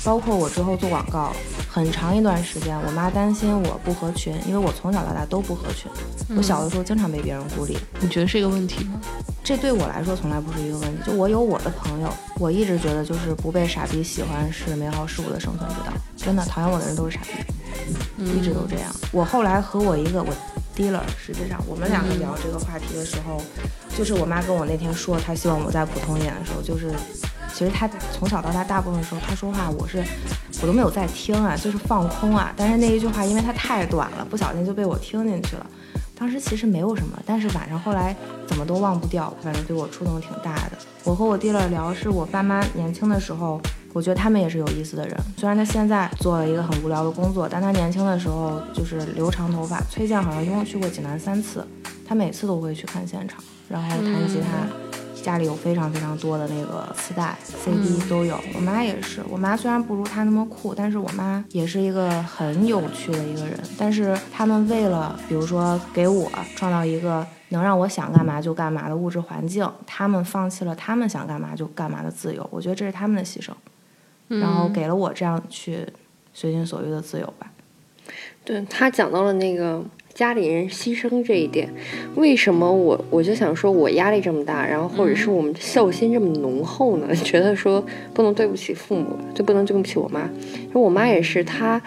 [0.03, 1.33] 包括我之后做广告，
[1.67, 5.91] 很长一段时间，我妈担心我不合群，因为我从小到大都不合群。
[6.37, 7.79] 我小的时候经常被别人孤立。
[7.99, 9.01] 你觉得是一个问题吗？
[9.45, 11.03] 这对我来说从来不是一个问题。
[11.05, 15.93] 就我有我的朋友，我一直觉得就是不被傻逼喜欢是美好事物的生存之道。
[16.17, 17.21] 真的，讨厌我的人都是傻
[18.17, 18.91] 逼，一直都这样。
[19.11, 20.33] 我后来和我一个我。
[20.75, 23.41] dealer，实际上我们两个聊这个话题的时候，
[23.97, 26.91] 就是我妈跟我那天说，她希望我再普通一点的时候，就是
[27.53, 30.03] 其实她从小到大大部分时候她说话，我是
[30.61, 32.53] 我都没有在听啊，就是放空啊。
[32.57, 35.65] 但是那一句话，因为它太短了，不小心就被我听进去了。
[36.15, 38.15] 当时其实没有什么，但是晚上后来
[38.47, 40.77] 怎么都忘不掉，反正对我触动挺大的。
[41.03, 43.61] 我和我弟了聊，是我爸妈年轻的时候。
[43.93, 49.79] 我觉得他们也是有意思的人，虽然他现在做了一个很无聊的工作，但他年轻的时候就是留长头发。
[49.89, 51.65] 崔健好像一共去过济南三次，
[52.05, 54.67] 他每次都会去看现场，然后弹吉他，
[55.25, 58.39] 家里有非常非常多的那个磁带、CD 都有。
[58.53, 63.59] 我妈也是，我妈虽然不如他那么酷，但是我妈也是一个很有趣的一个人。
[63.75, 72.47] 但是他们为了，比如说给我创造一个能让我想干嘛就干嘛的物质环境，他们放弃了他们想干嘛就干嘛的自由。
[72.51, 73.51] 我觉得这是他们的牺牲。
[74.27, 75.87] 然后给了我这样去
[76.35, 77.51] 随心所欲的自由吧。
[78.43, 79.83] 对他讲到了那个。
[80.15, 81.69] 家里人牺牲这一点，
[82.15, 87.13] 为什么我我就想说，我压力这么大，然后或者是我们孝心这么浓厚呢？
[87.21, 90.21] 觉得说不能对不起父母，就不能对不起我妈。
[90.53, 91.81] 因为我妈也是，她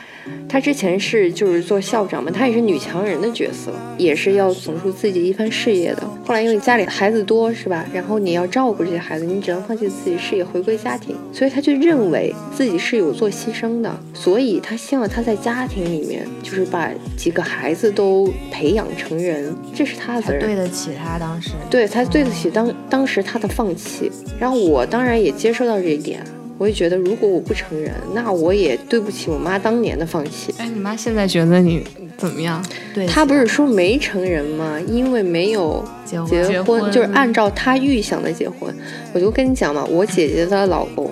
[0.47, 6.07] 她之前是就是做校长嘛，她也是女强人的角色，也是要走出自己一番事业的。
[6.23, 7.87] 后来因为家里孩子多，是吧？
[7.95, 11.17] 然后你要照顾这些孩子，你只能放弃自己事业，回归家庭。
[11.33, 18.18] 所以她就认为自己是有做牺牲的，所以她希望她在家庭里面，就是把几个孩子都。
[18.19, 20.41] 都培养成人，这是他的责任。
[20.41, 24.11] 对得起他当时，对他对得起当当时他的放弃。
[24.41, 26.21] 然后我当然也接受到这一点，
[26.59, 30.53] 我也觉得如果我不成人，那我也对不起我妈当年的放弃。
[30.59, 31.85] 哎，你妈现在觉得你
[32.17, 32.65] 怎么样？
[32.93, 34.79] 对，她不是说没成人吗？
[34.89, 38.75] 因为没有结婚，结婚就是按照她预想的结婚。
[39.13, 41.11] 我就跟你讲嘛，我姐姐的老公。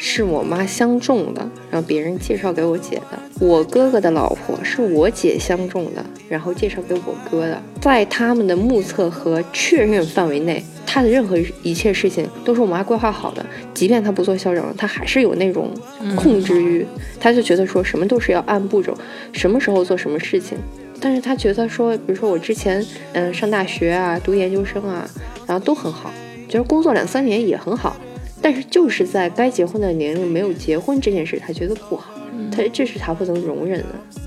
[0.00, 3.18] 是我妈相中的，然后别人介绍给我姐的。
[3.40, 7.60] 我哥哥的老婆是我姐相中的，然后介绍给我哥的。
[7.80, 13.44] 在他们的目测和确认范围内，他的任何一切事情都是我妈规划好的。
[13.74, 15.70] 即便他不做校长了，他还是有那种
[16.16, 16.86] 控制欲，
[17.18, 18.96] 他就觉得说什么都是要按步骤，
[19.32, 20.56] 什么时候做什么事情。
[21.00, 25.08] 但是他觉得说，比如说我之前嗯上大学啊，读研究生啊，
[25.46, 26.12] 然后都很好，
[26.48, 27.96] 觉得工作两三年也很好。
[28.40, 32.14] 但是就是在该结婚的年龄没有结婚这件事，他觉得不好，
[32.50, 33.86] 他这是他不能容忍的。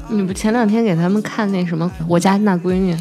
[0.10, 2.96] 你不前两天给他们看那什么我家那闺女，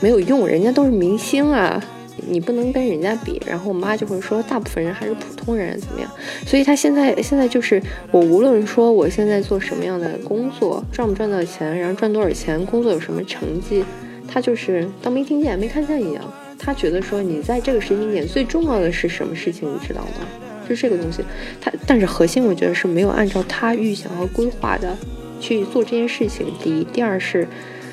[0.00, 1.82] 没有用，人家都是明星啊，
[2.28, 3.40] 你不能跟人家比。
[3.46, 6.10] 然后我妈就会说，大部分人还是普通人，怎么样？
[6.46, 13.82] 所以他现在现在就是我无论说我现在做什么样的工作，赚不赚到钱，然后赚多少钱，工作有什么成绩，
[14.28, 16.22] 他就是当没听见、没看见一样。
[16.64, 20.26] 他觉得说你在这个时间点最重要的是什么事情，你知道吗？
[20.66, 21.22] 就这个东西，
[21.60, 24.96] 他但是核心我觉得是没有按照他预想和规划的
[25.38, 26.46] 去做这件事情。
[26.62, 27.46] 第一，第二是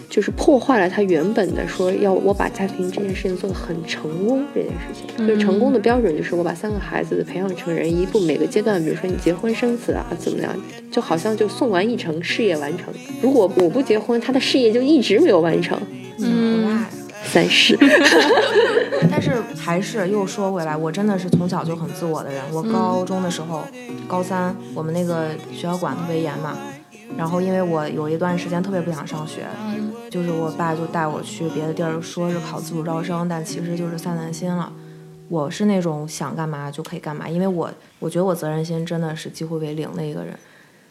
[0.10, 5.28] 就是破坏了他原本的说要我把家庭这件事情做得很成功这件事情。
[5.28, 10.56] 就是成功的标准就是我把三个孩子培养成人，一步每个阶段，比如说你结婚生子啊怎么样，
[10.90, 12.94] 就好像就送完一程事业完成。
[13.22, 15.78] 如果我不结婚，他的事业就一直没有完成。
[16.20, 16.61] 嗯。
[17.32, 17.78] 三十，
[19.10, 22.42] 但是还是又说回来，我真的是从小就很自我的人。
[22.52, 23.64] 我高中的时候，
[24.06, 26.58] 高三我们那个学校管特别严嘛，
[27.18, 29.46] 然后因为我有一段时间特别不想上学，
[30.10, 34.70] 就是我爸就带我去别的地儿，说是考自主招生，但其实就是散散心了。
[35.30, 40.38] 我是那种想干嘛就可以干嘛，因为我我觉得我责任心真的是几乎为零的一个人。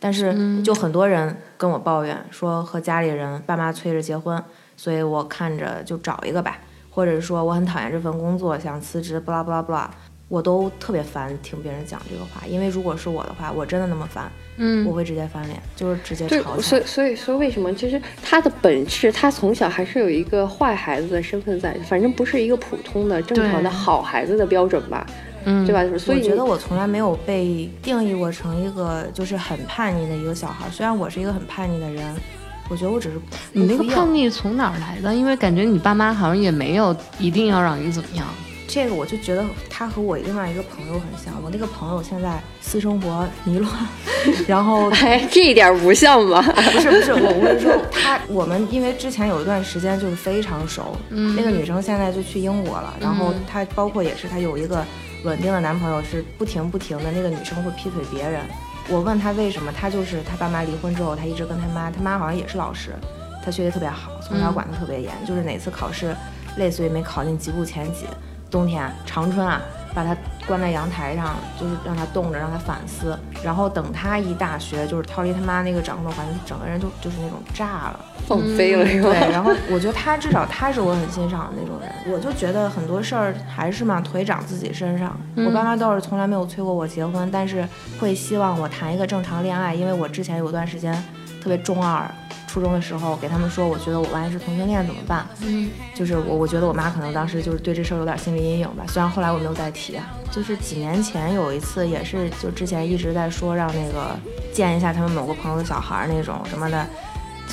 [0.03, 4.42] 但是就很多人跟我抱怨说和家里人爸妈催着结婚。
[4.83, 6.57] 所以我看着就找一个吧，
[6.88, 9.90] 或者是说我很讨厌这份工作，想辞职，不啦不啦不啦，
[10.27, 16.62] 我都特别烦听别人讲这个话，因为如果是我的话，我真的那么烦，嗯，我会直接翻脸，就是直接吵起来。
[16.62, 17.71] 所以所以说为什么？
[17.75, 25.07] 其实他的本质，他从小还是有一个坏孩子的身份在，反正不是一个普通的正常的好孩子的标准吧，
[25.45, 25.99] 嗯，对吧？
[25.99, 32.16] 所以我觉得我从来没有被定义过成一个就是很叛逆的一个小孩，虽然我是一个很叛逆的人。
[32.70, 33.20] 我觉得我只是
[33.52, 35.12] 你那个叛逆从哪儿来的？
[35.12, 38.24] 因为感觉你爸妈好像也没有一定要让你怎么样。
[38.68, 41.35] 这个我就觉得他和我另外一个朋友很像。
[41.42, 43.72] 我那个朋友现在私生活迷乱，
[44.46, 46.40] 然后哎，这一点不像吧？
[46.40, 50.96] 不是不是，我我是说 他，我们因为之前有一段时间就是非常熟。
[51.09, 51.35] 嗯。
[51.35, 54.85] 那个女生现在就去英国了，然后她包括也是她有一个
[55.24, 58.42] 稳定的男朋友，是不停不停的那个女生会劈腿别人。
[58.90, 62.90] 我问他为什么，他就是他爸妈离婚之后，他一直跟他妈，他妈好像也是老师，
[63.44, 66.14] 他学习特别好，从小管得特别严，就是哪次考试，
[66.57, 68.07] 类似于没考进级部前几，
[68.50, 69.61] 冬天长春啊。
[69.94, 73.18] 把他关在阳台上，就是让他冻着，让他反思。
[73.42, 79.11] 然后等他一大学，就是逃离他妈那个掌控环境，整个人就就是那种炸了，放飞了，是吧？
[79.11, 79.33] 对。
[79.33, 81.90] 然后我觉得他至少他是我很欣赏的那种人。
[82.14, 85.19] 我就觉得很多事儿还是嘛，腿长自己身上。
[85.37, 87.67] 我爸妈倒是从来没有催过我结婚，但是
[87.98, 90.92] 会希望我谈一个正常恋爱，因为我之前有段时间
[91.42, 92.10] 特别中二。
[92.51, 95.25] 初中的时候给他们说，我觉得我万一是同性恋怎么办？
[95.42, 98.85] 嗯，就是我，我觉得我妈可能当时就是对这事儿有点心理阴影吧。
[98.88, 100.01] 虽然后来我没有再提，
[100.33, 104.19] 就是几年前有一次，也是就之前一直在说让那个
[104.53, 106.85] 见一下他们某个朋友的小孩那种什么的，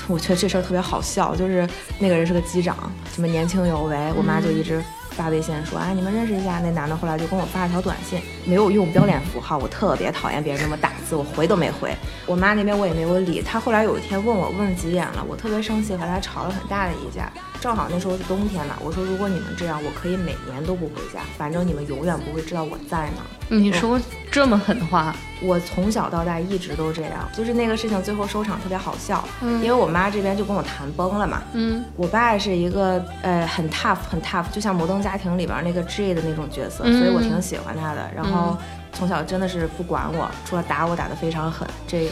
[0.08, 1.36] 我觉得这事儿特别好笑。
[1.36, 1.70] 就是
[2.00, 2.76] 那个人是个机长，
[3.14, 4.84] 什么年轻有为，我妈就一直。
[5.12, 6.60] 发微信说，哎，你们认识一下。
[6.60, 11.93] 那男的后来就跟我发了条短信，没有用标点符号，我特别讨厌别人那么打字，我回都没回。
[12.26, 13.41] 我妈那边我也没有理。
[13.41, 17.30] 她后来有一天问我，问几点了，我特别生气，和她吵了很大的一架。
[17.60, 23.24] 正好那时候是冬天嘛，我说如果你们这样，我可以每年都不回家，反正你们永远不会知道我在哪。
[23.50, 27.28] 你说这么狠的话，我从小到大一直都这样。
[27.34, 31.41] 就是那个事情最后收场特别好笑，因为我妈这边就跟我谈崩了嘛。
[31.54, 38.08] 嗯，我爸是一个呃很 tough 很 tough，就像《摩登家庭》里边那个 J 的那种角色，所以我挺喜欢他的。
[38.16, 38.56] 然后然后
[38.94, 42.12] 从小真的是不管我，除了打我打的非常狠，这个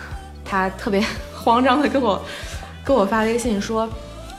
[0.42, 1.04] 他特别
[1.34, 2.22] 慌张的跟我
[2.82, 3.86] 跟我发微信说：“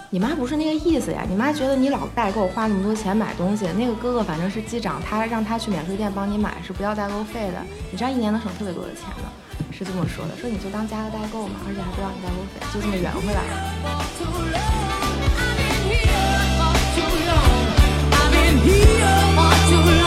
[0.10, 7.62] 你妈不是那个意思呀，你妈觉得你老代购花那么多钱买东西，那个哥哥反正是机长，他让他去免税店帮你买是不要代购费的，
[7.92, 9.30] 你知道一年能省特别多的钱呢，
[9.72, 13.52] 是这么说的，说你就当加个代购嘛，而且还不要你代购费，就这么圆回来了。”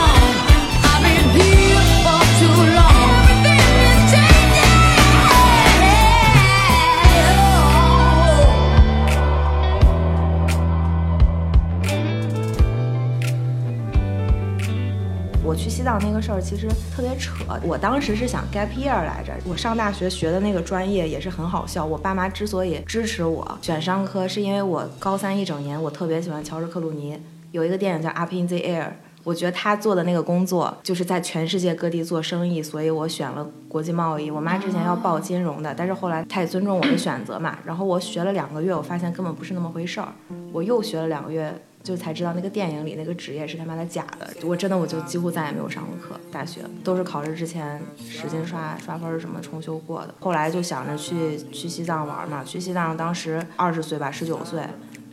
[15.43, 17.33] 我去西藏那个事儿其实特别扯，
[17.63, 19.33] 我当时是想 gap year 来着。
[19.43, 21.85] 我上大学学的那个专业也是很好笑。
[21.85, 27.19] 我爸妈之所以支持我选商科，是因为我高三一整年我特别喜欢乔治克鲁尼，
[27.51, 28.83] 有一个电影叫《Up in the Air》，
[29.23, 34.31] 我觉得他做的那个工作就是在全世界各地做生意，所以我选了国际贸易。
[34.31, 37.57] 我妈之前要报金融的，但是后来她也尊重我的选择嘛。
[37.65, 40.07] 然后我学了两个月，我发现根本不是那么回事儿，
[40.51, 41.53] 我又学了两个月。
[41.83, 50.13] 就才知道那个电影里那个职业是他妈的假的，我真的我就几乎再也没有上过课，大学都是考试之前使劲刷刷分什么重修过的。
[50.19, 54.61] 后来就想着去去西藏玩嘛，去西藏当时二十岁吧，十九岁，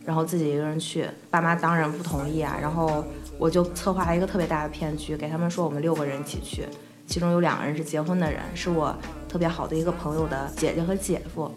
[0.05, 2.55] 然后自己一个人去，爸妈当然不同意啊。
[2.61, 3.03] 然后
[3.39, 6.67] 我就策划了一个特别大的骗局，给他们说我们六个人一起去，
[7.07, 8.95] 其中有两个人是结婚的人，是我
[9.27, 11.49] 特别好的一个朋友的姐姐和姐夫。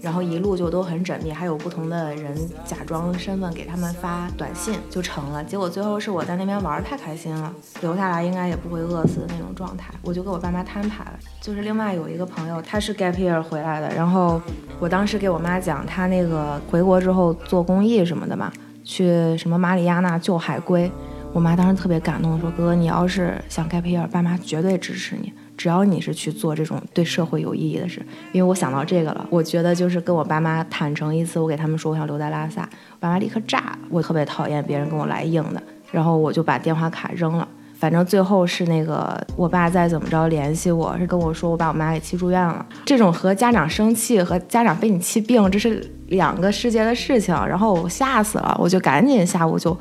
[0.00, 5.42] 然后一路就都很缜密，还有不同的人假装身份给他们发短信就成了。
[5.42, 11.18] 结果最后是我在那边玩太开心了，留下来应该也不会饿死的那种状态，我就给我爸妈摊牌了。
[11.40, 14.38] 就是另外有一个朋友，他是 gap year 回来的，然后
[14.78, 18.52] 我当时给我妈讲他那个回国之后做公益什么的嘛，
[18.84, 20.92] 去什么马里亚纳救海龟，
[21.34, 25.32] 我妈当时特别感动，说哥哥你要是想 gap year，爸妈绝对支持你。
[25.56, 32.68] 只要你是去做这种对社会有意义的事，因为我想到这个了，我觉得就是跟我爸妈坦诚一次，我给他们说我想留在拉萨，
[33.00, 35.60] 爸妈立刻炸，我特别讨厌别人跟我来硬的，
[35.90, 37.46] 然后我就把电话卡扔了。
[37.76, 42.64] 反正最后是那个我爸再怎么着联系我，是跟我说我把我妈给气住院了。
[42.84, 47.34] 这种和家长生气和家长被你气病，这是两个世界的事情。
[47.46, 49.76] 然后我吓死了，我就赶紧下午就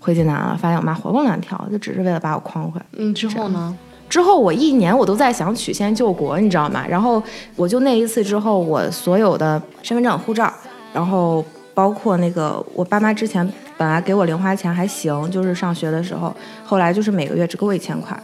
[0.00, 2.86] 回济南了，发现我妈活蹦乱跳，就只是为了把我诓回来。
[2.92, 3.76] 嗯，之后呢？
[4.08, 6.82] 之后我一年我都在想曲线救国，你知道吗？
[6.88, 7.22] 然后
[7.56, 10.50] 我就那一次之后，我所有的身份证、护照，
[10.94, 11.44] 然后
[11.74, 13.46] 包括那个我爸妈之前
[13.76, 16.34] 本来给我零花钱还行，就是上学的时候，
[16.64, 18.18] 后来就是每个月只给我一千块，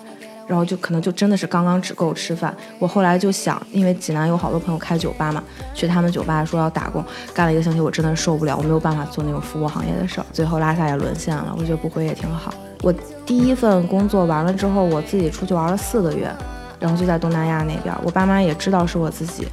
[0.46, 2.54] 然后就可能就真的是刚刚只够吃饭。
[2.78, 5.42] 我后来就想，因为济南有好多朋友开酒吧嘛，
[5.74, 11.54] 去他们酒吧说要打工，干了一个星期，我真的受不了，我没有办法做那种服务行业的事儿，最后拉萨也沦陷了。
[11.58, 12.52] 我觉得不回也挺好。
[12.82, 12.92] 我
[13.24, 16.30] 第一份工作完了之后，我自己出去玩了四个月，
[16.78, 19.48] 然后就在东南亚那边，我爸妈也知道是我自己，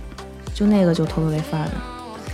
[0.53, 1.71] 就那个就偷偷喂饭了。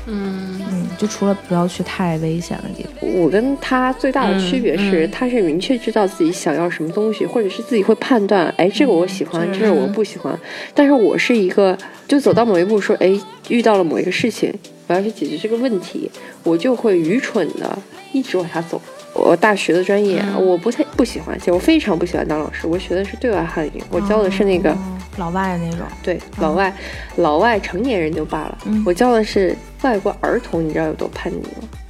[0.10, 3.14] 嗯嗯，就除了不要去太危险的地方。
[3.14, 10.38] 我跟他最大的区别是，他是明确知道自己想要什么东西，或者是自己会判断，哎，这个我喜欢，这个我不喜欢。
[10.74, 11.78] 但是我是一个，
[12.08, 14.54] 就走到某一步说，哎，遇到了某一个事情，
[14.88, 16.10] 我要去解决这个问题，
[16.44, 17.78] 我就会愚蠢的
[18.14, 18.82] 一直往下走。
[19.18, 22.68] 我大学的专业我不太不喜欢，我非常不喜欢当老师。
[22.68, 24.76] 我学的是对外汉语，我教的是那个
[25.18, 26.74] 老外那种，对老外，
[27.18, 31.42] 老外成年人就罢了，我教的是外国儿童，你知道有多叛逆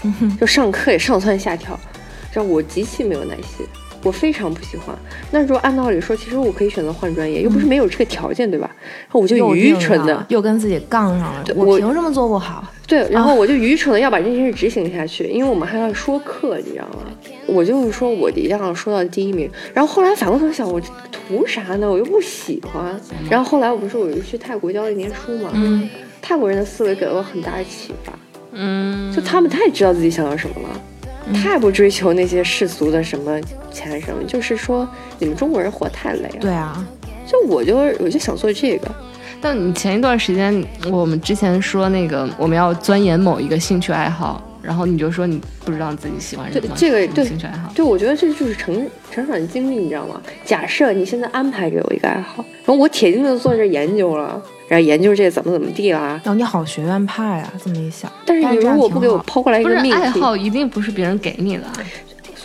[0.10, 0.38] 吗？
[0.40, 1.78] 就上课也上蹿下跳，
[2.32, 3.66] 让我极其没有耐心。
[4.04, 4.96] 我非常不喜欢。
[5.32, 8.70] 那如果按道理说，其实我可以选择换专业，又不是没有这个条件，对吧？
[8.82, 11.44] 然后我就愚蠢的又跟自己杠上了。
[11.56, 12.64] 我凭什么做不好？
[12.88, 17.12] 对，然后我就愚蠢的要把这件事执行下去，因为我们还要说课，你知道吗？
[17.46, 19.50] 我就是说我一定要说到第一名。
[19.74, 20.80] 然后后来反过头想，我
[21.12, 21.90] 图啥呢？
[21.90, 22.98] 我又不喜欢。
[23.30, 25.90] 然后后来我不是我就去泰国教了一年书嘛，嗯，
[26.22, 28.14] 泰国人的思维给了我很大的启发，
[28.54, 30.82] 嗯，就他们太知道自己想要什么了。
[31.34, 33.40] 太不追求那些世俗的什么
[33.72, 34.88] 钱什么，就是说
[35.20, 36.40] 你们中国人活太累了。
[36.40, 36.86] 对啊，
[37.26, 38.90] 就我就我就想做这个。
[39.40, 46.76] 但你前一段时间，我们之前说那个我们要钻研某一个兴趣爱好，然后你就说你不知道自己喜欢什么。
[46.76, 50.22] 这个对兴趣爱好，对，我觉得这就是成成长经历，你知道吗？
[50.44, 54.42] 假设你现在安排给我一个爱好，然后我铁定的坐这研究了。
[54.68, 56.22] 然后研究这怎么怎么地啦。
[56.26, 58.12] 哦，你好学院派啊，这么一想。
[58.26, 61.64] 但是你如果不给我抛过来一个命题，爱好一定不是别人给你的。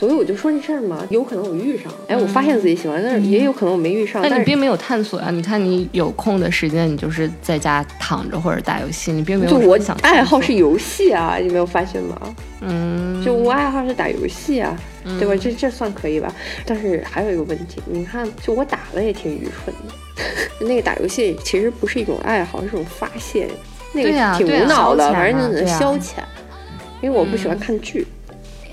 [0.02, 4.20] 所以我就说这事儿嘛，有可能我遇上，哎，我发现自己喜欢，但是也有可能我没遇上。
[4.20, 5.30] 但你并没有探索啊！
[5.30, 9.52] 你看你有空的时间，你就是在家躺着或者打游戏，你并没有。
[9.52, 12.18] 就我想爱好是游戏啊，你没有发现吗？
[12.62, 13.24] 嗯。
[13.24, 14.76] 就我爱好是打游戏啊，
[15.20, 15.36] 对吧？
[15.40, 16.34] 这这算可以吧？
[16.66, 20.26] 但是还有一个问题，你看，就我打的也挺愚蠢的。
[20.66, 23.46] 那个打游戏其实不是一种爱好，是一种发泄，
[23.92, 26.14] 那个挺无脑的，反正就是消遣。
[27.00, 28.04] 因为我不喜欢看剧。
[28.04, 28.21] 嗯，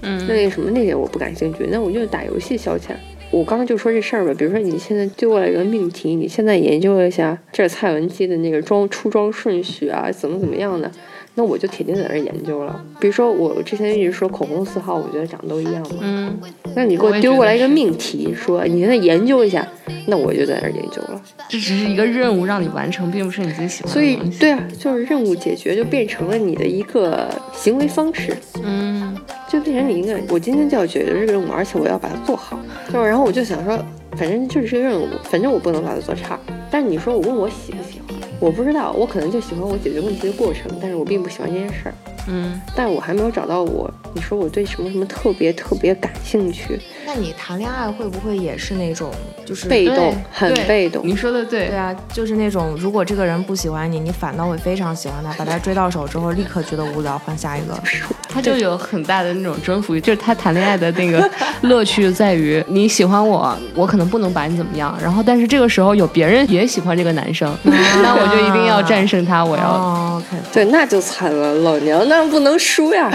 [0.02, 2.95] 那个什么那些我不感兴趣，那我就打游戏消遣。
[3.32, 10.91] 我刚刚就说这事儿吧，比如说你现在丢过来一个命题，你现在研究一下这蔡文姬的那个装出装顺序啊，怎么怎么样的，
[11.40, 12.84] 那我就铁定在那儿研究了。
[13.00, 16.00] 比如说我之前一直说口红色号，我觉得长得都一样嘛。
[16.02, 16.38] 嗯，
[16.76, 19.66] 那你给我丢过来一个命题，说你现在研究一下，
[20.08, 21.22] 那我就在那儿研究了。
[21.48, 28.36] 这只是一个任务让你完成，并不是你自己喜欢的所以对啊，就是任务解决就变成了你的一个行为方式。
[28.62, 29.16] 嗯，
[29.48, 32.60] 就变成你应该，我今天就要解决这个任务，而且我要把它做好。
[32.92, 33.80] 就然后我就想说，
[34.18, 36.38] 反正就是这个任务，反正我不能把它做差。
[36.70, 41.94] 但是你说我问我喜不喜欢，我不知道，我可能就喜欢我解决问题的过程，但是我并不喜欢这件事儿。
[42.28, 49.12] 嗯，但我还没有找到我，你说我对什么什么特别特别感兴趣，那你谈恋爱会不会也是那种
[49.46, 51.02] 就是被动，很被动。
[51.08, 57.78] 你说的对对，啊，就是那种如果这个人不喜欢你，你反倒会非常喜欢他，把他追到手之后，立刻觉得无聊，换下一个。
[58.32, 61.28] 他就有很大的那种征服欲，就是他谈恋爱的那个
[61.62, 69.64] 乐趣在于你喜欢我，我可能不能把你怎么样，然后但是这个时候有别人也喜欢这个男生， 那我就一定要战胜他，我要。
[69.64, 73.12] 哦，OK，对，那就惨了，老娘那不能输呀。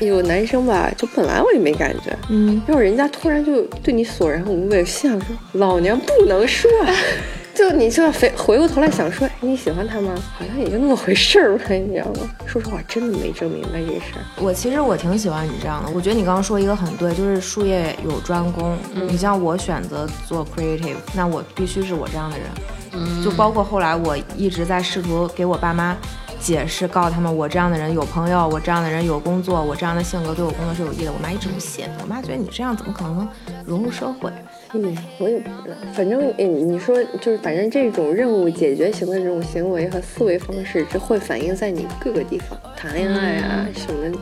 [0.00, 6.90] 有男生吧，就本来我也没感觉，嗯，要是人家突然就对你索然无味，心想说老娘不能输啊。
[7.54, 10.14] 就你就要回回过头来想说，哎你喜欢他吗？
[10.36, 12.28] 好像也就那么回事儿吧，你知道吗？
[12.46, 14.24] 说实话，真的没整明白这事儿。
[14.40, 18.76] 我其实我挺喜欢你这样的，我觉得你刚刚说一个很对，就是术业有专攻。
[19.06, 22.46] 你像我选择做 creative，那我必须是我这样的人。
[22.94, 25.96] 嗯就包括后来我一直在试图给我爸妈
[26.42, 31.12] 解释，告诉他们我这样的人有朋友，我这样的人有工作，我这样的性格对我工作是有益的。
[31.12, 33.28] 我妈一直不信，我妈觉得你这样怎么可能
[33.64, 34.30] 融入社会？
[34.74, 44.18] 嗯，我也不知道，反正哎，你说就是，反正这种任务解决型的这种行为和思维方式，这会反映在你各个地方，谈恋爱啊、什么，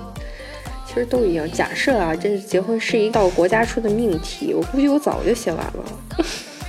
[0.86, 1.50] 其实都一样。
[1.50, 5.84] 假设啊，这结婚是一道国家出的命题，我估计我早就写完了。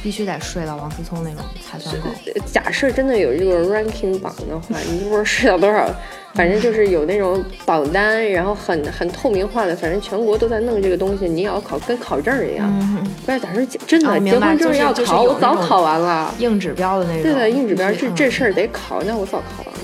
[0.01, 2.09] 必须得睡到王思聪那种才算够。
[2.45, 5.89] 假设真的有这个 ranking 榜的话，你不知道睡到多少，
[6.33, 12.67] 反正就是有那种榜单，然后很很透明化的，反正全国都在弄这个东西，你也要考，跟考证一样。
[12.81, 16.33] 嗯，关键假设真的、结婚证就是要考，我早考完了。
[16.39, 17.23] 硬指标的那种。
[17.23, 19.81] 对的，硬指标这嗯这事儿得考，那我早考完了。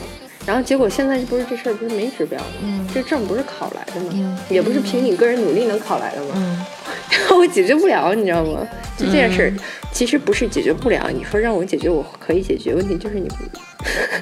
[0.48, 2.46] 然后结果现在不是这事儿不是没指标吗？
[2.64, 4.10] 嗯这证不是考来的吗？
[4.14, 6.30] 嗯也不是凭你个人努力能考来的吗？
[6.36, 6.66] 嗯，
[7.12, 8.66] 然后我解决不了，你知道吗？
[8.98, 9.54] 就这件事儿，
[9.92, 11.10] 其实不是解决不了。
[11.14, 12.74] 你说让我解决，我可以解决。
[12.74, 13.36] 问题就是你不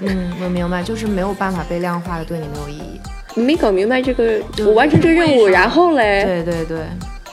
[0.02, 3.00] 嗯，我明白，就是没有办法被量化的，对你没有意义。
[3.36, 6.80] 你没搞明白这个，我完成这个任务，然后嘞，对对对，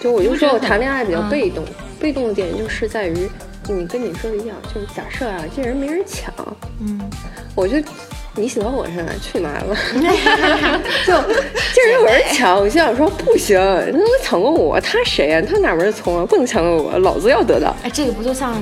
[0.00, 1.64] 就我就说我谈恋爱比较嗯被动，
[1.98, 3.28] 被动的点就是在于
[3.68, 6.32] 你跟你说的一样，就是假设啊，这人没人抢，
[6.80, 7.00] 嗯，
[7.54, 7.76] 我就
[8.34, 9.12] 你喜欢我是吧？
[9.20, 9.76] 去你妈的吧！
[11.06, 11.12] 就
[11.74, 16.24] 这人有人抢，我心想说不行，他能抢过我，他谁呀、他哪门儿葱啊？
[16.24, 17.74] 不能抢过我，老子要得到。
[17.82, 18.60] 哎，这个不就像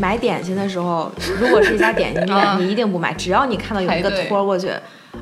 [0.00, 4.68] 买点心的时候，如果是一家点心 啊店，你一定不买，只要你看到有一个托过去，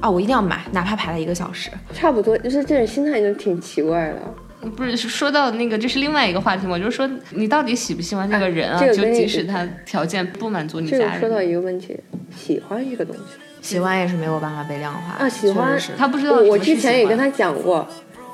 [0.01, 1.71] 啊，我一定要买，哪怕排了一个小时。
[1.93, 4.71] 差不多，就是这种心态就挺奇怪的。
[4.75, 6.79] 不是说到那个，这是另外一个话题嘛？
[6.79, 8.81] 就是说你到底喜不喜欢那个人啊？
[8.81, 11.95] 就哎这个跟即使他条件不满足你家这个说到，一个问题，
[12.35, 13.21] 喜欢一个东西
[13.67, 17.85] 喜欢也是没有办法被量化的啊，喜欢他不知道我之前也跟他讲过，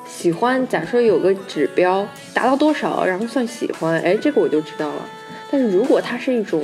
[0.07, 5.09] 喜欢，假设有个指标达到多少，然后算喜欢，哎，这个我就知道了。
[5.51, 6.63] 但是如果它是一种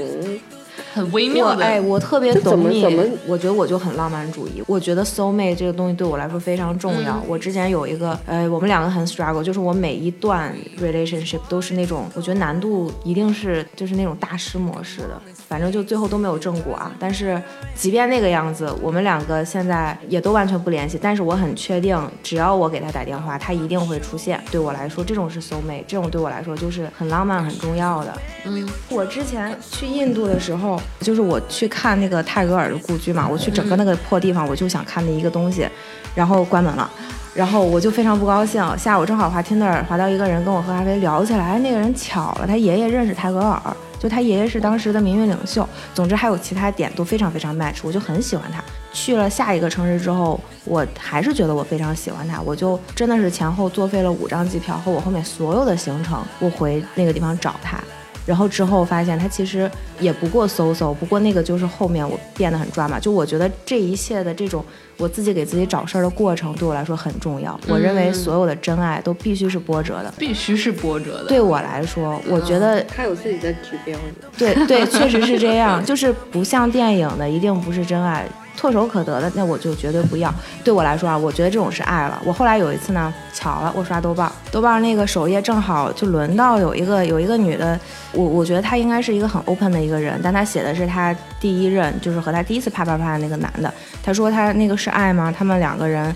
[0.94, 1.64] 很微妙的。
[1.64, 3.04] 哎，我特别懂你么怎么。
[3.26, 4.62] 我觉得我就很浪漫主义。
[4.66, 7.16] 我觉得 soul mate 这个东西对我来说非常重要。
[7.16, 16.92] 嗯我之前有一个，呃，我们两个很 struggle，就是我每一段 relationship 都是那种，我觉得难度一定是就是那种大师模式的，反正就最后都没有正果啊。
[16.98, 17.40] 但是
[17.74, 20.98] 即便那个样子，我们两个现在也都完全不联系。
[21.00, 24.40] 但是我很确定，只要我给他打电话，他一定会出现。
[24.50, 28.12] 对我来说，这种是 soul mate，这种对我来说就是很浪漫、很重要的。
[28.46, 30.67] 嗯，我之前去印度的时候，
[31.00, 35.68] 就是我去看那个泰戈尔的故居嘛，我去整个那个破地方，我就想看那一个东西，
[36.14, 36.90] 然后关门了。
[37.34, 38.60] 然后我就非常不高兴。
[38.76, 43.62] 下午正好滑 Tinder 滑到一个人跟我喝咖啡聊起来，哎那个人巧了，他爷爷认识泰戈尔，
[43.96, 45.68] 就他爷爷是当时的民运领袖。
[45.94, 48.60] 总之还有其他点都非常非常 match，我就很喜欢他。
[48.92, 57.78] 去了下一个城市之后，我还是觉得我非常喜欢他，我就真的是前后作废了五张机票和我后面所有的行程，我回那个地方找他。
[58.28, 63.00] 然后之后发现他其实也不过搜搜，不过那个就是后面我变得很抓马。
[63.00, 64.62] 就我觉得这一切的这种
[64.98, 67.58] 我自己给自己找事儿的过程对我来说很重要。
[67.66, 70.12] 我认为所有的真爱都必须是波折的。
[70.18, 71.24] 必须是波折的。
[71.24, 73.98] 对我来说，我觉得他有自己的指标。
[74.36, 78.28] 对对，确实是这样，就是不像电影的，一定不是真爱。
[78.58, 80.34] 唾手可得的，那我就绝对不要。
[80.64, 82.20] 对我来说啊，我觉得这种是爱了。
[82.24, 87.78] 我后来有一次呢，巧了，我刷豆瓣，豆瓣那个首页正好就轮到有一个有一个女的，
[88.12, 93.72] 我我觉得她应该是一个很 open 的一个人，但她写的是她第一任，就是和她第一次啪啪啪的那个男的。
[94.02, 95.32] 她说她那个是爱吗？
[95.36, 96.14] 他们两个人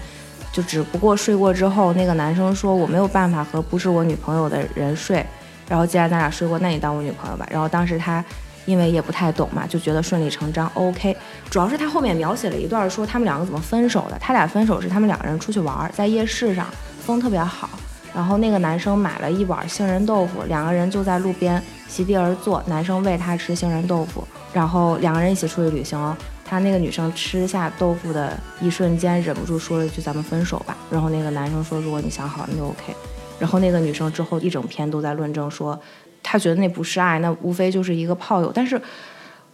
[0.52, 5.24] 就只不过睡过之后，那个男生说我没有办法和不是我女朋友的人睡。
[5.68, 7.46] 然后既然咱俩睡过，那你当我女朋友吧。
[7.50, 8.22] 然后当时他，
[8.64, 11.16] 因为也不太懂嘛，就觉得顺理成章，OK。
[11.50, 14.18] 主要是他后面描写了一段，说他们两个怎么分手的。
[14.18, 16.66] 他俩分手是他们两个人出去玩，在夜市上，
[17.04, 17.68] 风特别好。
[18.14, 24.26] 然后那个男生买了一碗杏仁豆腐，两个人就在路边席地而坐，男生喂她吃杏仁豆腐。
[24.52, 32.94] 然后两个人一起出去旅行，他那个女生吃下豆腐的一瞬间，忍不住说了一句：“咱们分手吧。”然后那个男生说：“如果你想好了，那就 OK。”
[33.40, 35.80] 然后那个女生之后一整篇都在论证说，
[36.22, 38.50] 他觉得那不是爱，那无非就是一个炮友。
[38.54, 38.80] 但是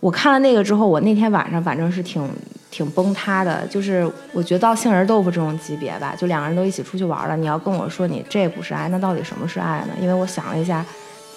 [0.01, 2.29] 我看了那个之后，我那天晚上反正是挺
[2.71, 3.67] 挺崩塌的。
[3.67, 9.95] 就是我觉得到杏仁豆腐这种级别吧，就两个人都一起出去玩了，你要跟我说你这不是爱，那到底什么是爱呢？
[10.01, 10.85] 因为我想了一下，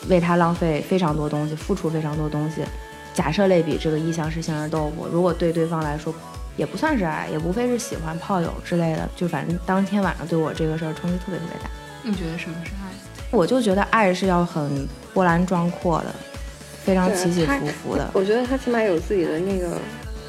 [0.09, 2.61] 为他浪费非常多东西，付出非常多东西。
[3.13, 6.13] 假设类比这个意向是杏仁豆腐，如果对对方来说
[6.55, 11.69] 也不算是爱，也无非是喜欢炮友之类的，就反正当天晚上对我这个事儿冲击特别特别大。
[12.03, 12.80] 你觉得什么是爱？
[13.31, 16.13] 我就觉得爱是要很波澜壮阔的，
[16.83, 18.09] 非常起起伏伏的。
[18.13, 19.77] 我觉得他起码有自己的那个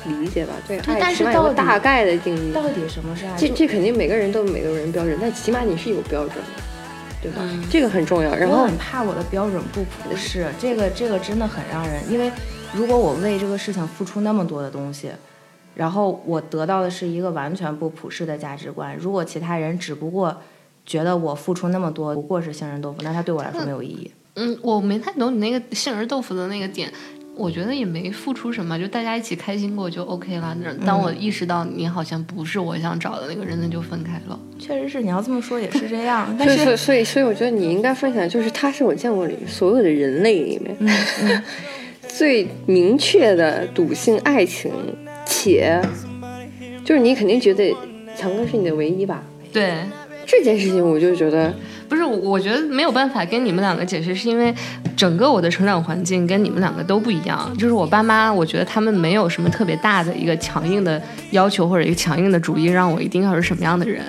[0.07, 2.53] 理解吧，对爱起码有个大概的定义。
[2.53, 3.36] 到底什么是爱？
[3.36, 6.62] 这这肯定每个人都有每个人标准，但起码你是有标准的，
[7.22, 7.42] 对吧？
[7.68, 8.32] 这个很重要。
[8.34, 12.30] 然后我很怕我的标准不普适，这个这个真的很让人，因为
[12.72, 15.11] 如果我为这个事情付出那么多的东西，
[15.74, 20.40] 然后我得到的是一个完全不普世的价值观，如果其他人只不过。
[20.85, 24.11] 觉得我付出那么多不过是杏仁豆腐，那它对我来说没有意义。
[24.35, 26.93] 嗯，我没太懂你那个杏仁豆腐的那个点。
[27.35, 30.55] 我觉得也没付出什么，就大家一起开心过就 OK 了。
[30.62, 34.39] 那当我意识到你好像不是我想找的那个人，那就分开了。
[34.59, 36.28] 确实是，你要这么说也是这样。
[36.39, 41.43] 但是，所以，所以我觉得你应该分享，就是他是我见过里所有的人类里面
[42.07, 44.70] 最明确的笃信爱情，
[45.24, 45.80] 且
[46.85, 47.74] 就是你肯定觉得
[48.14, 49.22] 强哥是你的唯一吧？
[49.51, 49.78] 对。
[50.33, 51.55] 这件事情我就觉得
[51.91, 54.55] 不是，我觉得没有办法跟你们两个解释，是因为
[54.97, 57.55] 整个我的成长环境跟你们两个都不一样。
[57.59, 61.01] 就是我爸妈，我觉得他们没有什么特别大的一个强硬的
[61.33, 64.03] 要求或者一个强硬的主意，让我一定要是什么样的人。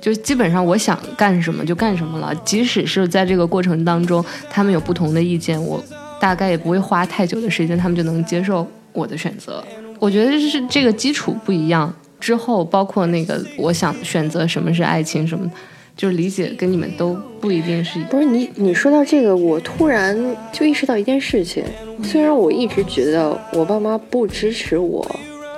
[0.00, 5.84] 就基本上我想干什么就干什么了，即使是在这个过程当中他们有不同的意见，我
[6.18, 9.62] 大概也不会花太久的时间，他们就能接受我的选择。
[9.98, 11.94] 我觉得是这个基础不一样。
[12.20, 15.52] 之后，包括那个，我想选择什么是爱情，什么的，
[15.96, 17.98] 就是理解跟你们都不一定是。
[18.10, 20.16] 不是你，你说到这个，我突然
[20.52, 21.64] 就意识到一件事情。
[22.02, 25.04] 虽然我一直觉得我爸妈不支持我，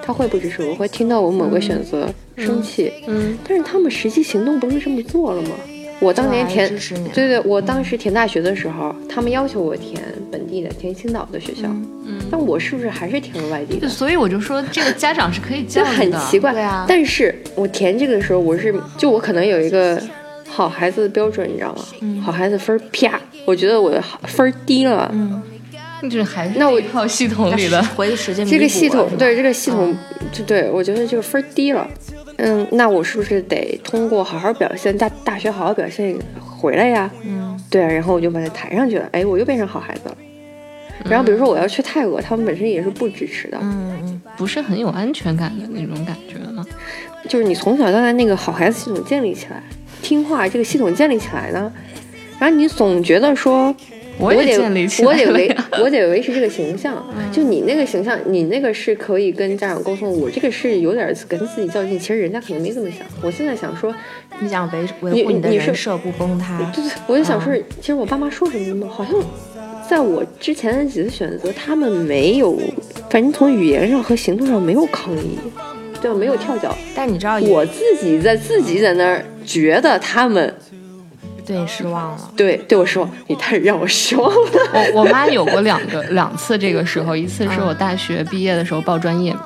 [0.02, 5.50] 他会不支持我，会听到我某个选择生气，嗯，但是他们实际行动不是这么做了吗？
[6.00, 6.68] 我当年填，
[7.14, 11.68] 对对，我当时填大学的时候，他们要求我填本地的，填青岛的学校。
[12.06, 13.88] 嗯，但我是不是还是填了外地的？
[13.88, 15.90] 所以我就说，这个家长是可以教的。
[15.90, 16.86] 很奇怪呀。
[16.88, 20.02] 但是我填这个的时候，我是就我可能有一个
[20.48, 21.82] 好孩子的标准，你知道吗？
[22.00, 22.20] 嗯。
[22.22, 25.10] 好孩子分啪，我觉得我的分低了。
[25.12, 25.42] 嗯。
[26.04, 28.46] 就是还是那一套系统里的回时间。
[28.46, 29.94] 这个系统对这个系统，
[30.32, 31.86] 就对我觉得这个分低了。
[32.42, 37.10] 嗯，那我是不是得通过好好表现，大大学好好表现回来呀？
[37.24, 40.16] 嗯，对啊，然后我就把它抬上去了，哎，我又变成好孩子了。
[41.04, 46.64] 然后比如说我要去泰国，他们本身也是不支持的，嗯嗯，不是很有安全感的那种感觉吗？
[47.28, 49.62] 就是你从小到大那个好孩子系统建立起来，
[50.02, 51.72] 听话这个系统建立起来呢，
[52.38, 53.74] 然后你总觉得说。
[54.20, 54.58] 我得
[55.02, 57.02] 我得维我得维持这个形象，
[57.32, 60.20] 就你那个形象，你那个是可以跟家长沟通。
[60.20, 62.98] 我这个是有点跟自己较劲，其实人家可能没这么想。
[63.22, 63.94] 我现在想说，
[64.40, 66.58] 你想维维护你的人设不崩塌。
[66.74, 69.14] 对对，我就想说，其实我爸妈说什么，好像
[69.88, 72.58] 在我之前的几次选择，他们没有，
[73.08, 75.38] 反正从语言上和行动上没有抗议，
[76.02, 76.16] 对吧？
[76.16, 76.76] 没有跳脚。
[76.94, 80.54] 但你知道，我自己在自己在那儿觉得他们。
[81.50, 84.92] 对你失望了，对对我失望，你太让我失望了。
[84.94, 89.36] 我我妈有过两个两次这个时候，一次是我大学毕业的时候报专业，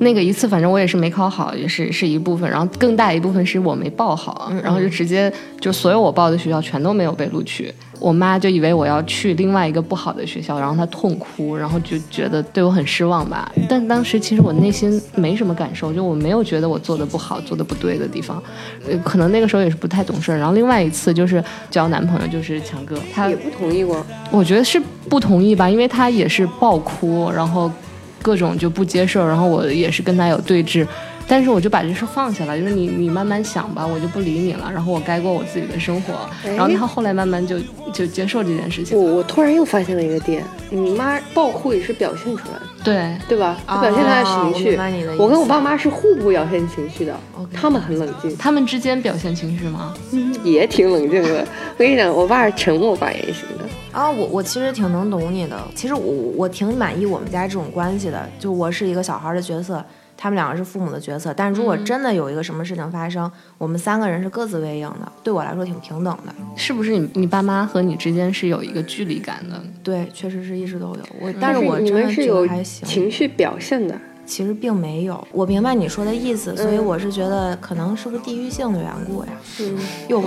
[0.00, 7.72] 那个一次反正我也是没考好，也是是一部分，然后更大一部分是我没报好，然后就直接就所有我报的学校全都没有被录取。
[8.00, 13.52] 我妈就以为我要去另外一个不好的学校，然后她痛哭，然后就觉得对我很失望吧。
[13.68, 18.42] 但当时其实我内心没什么感受，就我没有觉得我做的不好，做的不对的地方。
[18.88, 20.38] 呃，可能那个时候也是不太懂事儿。
[20.38, 24.04] 然后另外一次就是交男朋友，就是强哥，他也不同意过。
[24.30, 27.70] 我觉得是不同意吧，因为他也是爆哭，然后
[28.22, 30.86] 各种就不接受，然后我也是跟他有对峙。
[31.30, 34.68] 但是我就把这事放下了，就是你你慢慢想吧，我就不理你了。
[34.74, 36.12] 然后我该过我自己的生活。
[36.42, 37.56] 然后他后来慢慢就
[37.92, 38.98] 就接受这件事情。
[38.98, 43.56] 我我突然又发现了一个点，你妈暴哭也是表现出来的，对对吧？
[43.64, 44.76] 表现她的情绪。
[45.16, 47.16] 我跟我爸妈是互不表现情绪的，
[47.54, 48.36] 他们很冷静。
[48.36, 49.94] 他们之间表现情绪吗？
[50.42, 51.46] 也挺冷静的。
[51.78, 53.64] 我跟你讲，我爸是沉默寡言型的。
[53.92, 55.56] 啊，我我其实挺能懂你的。
[55.76, 59.84] 其实我我挺满意我们家这种关系的，就我是一个小孩的角色。
[60.22, 66.34] 他们两个是父母的角色，但如果真的有一个什么事情发生，我们三个人是各自为营的，对我来说挺平等的。
[66.54, 69.58] 是不是你你爸妈和你之间是有一个距离感的？
[69.82, 71.00] 对，确实是一直都有。
[71.18, 73.98] 我，但是我你们是有行情绪表现的。
[74.30, 79.30] 其实并没有，我明白你说的意思，所以我是觉得可能是不是地域性的缘故呀？
[79.60, 79.76] 嗯，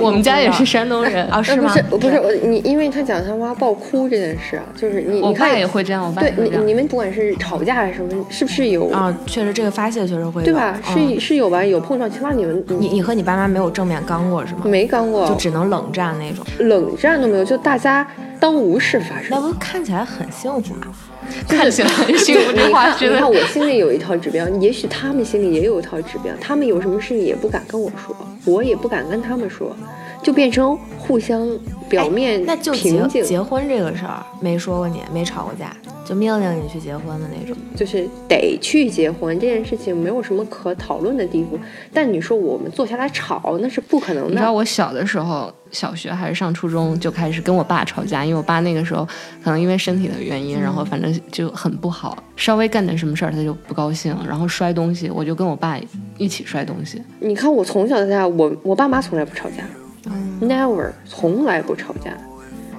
[0.01, 1.73] 我们家也是山东人 啊，是吗？
[1.89, 9.17] 不是，不是我你，因为他讲他妈爆哭这件事啊，就是你，我爸也会这样，我爸对你你们不管是吵架还是什么，是不是有啊？
[9.25, 10.77] 确实这个发泄确实会，对吧？
[10.83, 11.63] 是是有吧？
[11.63, 14.63] 有碰撞，起码你们你你和你爸妈没有正面刚过是吗？
[14.65, 18.05] 没刚过，就只能冷战那种，冷战都没有，就大家
[18.37, 20.87] 当无事发生，那不看起来很幸福吗？
[21.47, 28.15] 看起来很幸福，这话你看我心里有一套指标，也许他们心里也有一套指标，他们有什么事情也不敢跟我说，
[28.45, 29.75] 我也不敢跟他们说，
[30.23, 31.47] 就变成互相
[31.89, 35.75] 表面那就结结婚这个事儿没说过你没吵过架。
[36.05, 41.57] 就命令你去结婚的那种，就是得去结婚这件事情没有什么可讨论的地方。
[41.93, 44.29] 但你说我们坐下来吵，那是不可能的。
[44.31, 49.07] 你知道我小的时候，小学还是上初中就开始跟我爸吵架，因为我爸那个时候
[49.41, 55.79] 可能因为身体的原因，然后反正就很不好，稍微干点什么事儿他就不高兴，然后摔东西，我就跟我爸
[56.17, 57.01] 一起摔东西。
[57.21, 59.63] 你看我从小到大，我我爸妈从来不吵架
[60.41, 62.11] ，never 从来不吵架，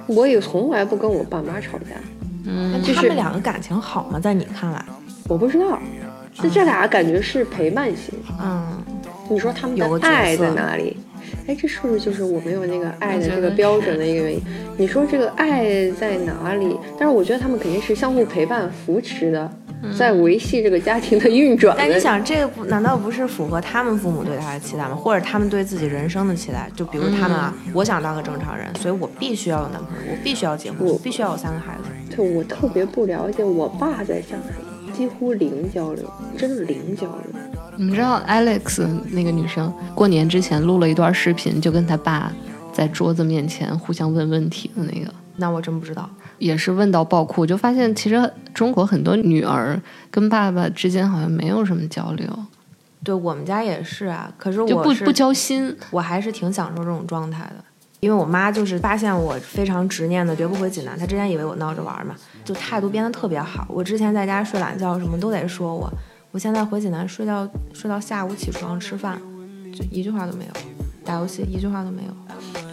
[0.07, 1.95] 我也从来不跟我爸妈吵架。
[2.45, 4.19] 嗯，他们两个感情好吗？
[4.19, 4.85] 在你看来，
[5.27, 5.79] 我不知道。
[6.37, 8.13] 那这俩感觉是陪伴型。
[8.41, 8.83] 嗯，
[9.29, 10.97] 你说他们的爱在哪里？
[11.47, 14.41] 哎，这是不是就是我没有那个爱的这个标准的一个原因？
[14.77, 16.77] 你说这个爱在哪里？
[16.99, 19.51] 但是我觉得他们肯定是相互陪伴、扶持的。
[19.97, 21.75] 在维系这个家庭的运转。
[21.77, 24.95] 但你想，这个不难道不是符合他们父母对他的期待吗？
[24.95, 26.69] 或者他们对自己人生的期待？
[26.75, 32.15] 就比如他们啊，我想当个正常人，所以我必须要有男朋友，我必须要结婚，我必须要有三个孩子。
[32.15, 37.41] 对，我特别不了解我爸在想什么，几乎零交流，真的零交流。
[37.77, 42.31] 你们知道 Alex 那个女生过年之前录了一段视频，就跟他爸
[42.71, 45.13] 在桌子面前互相问问题的那个？
[45.35, 46.09] 那我真不知道。
[46.37, 49.79] 也是问到爆哭，就发现其实中国很多女儿
[50.09, 52.27] 跟爸爸之间好像没有什么交流。
[53.03, 57.63] 对我们家也是啊，可是我不不交心，我还是挺享受这种状态的。
[58.01, 63.65] 因为我妈就是发现我非常执念的绝不回济南，她之前以为我闹着玩嘛，就态度变得特别好。
[63.69, 65.91] 我之前在家睡懒觉什么都得说我，
[66.31, 69.19] 我现在回济南睡觉睡到下午起床吃饭，
[69.73, 70.51] 就一句话都没有，
[71.05, 72.13] 打游戏一句话都没有。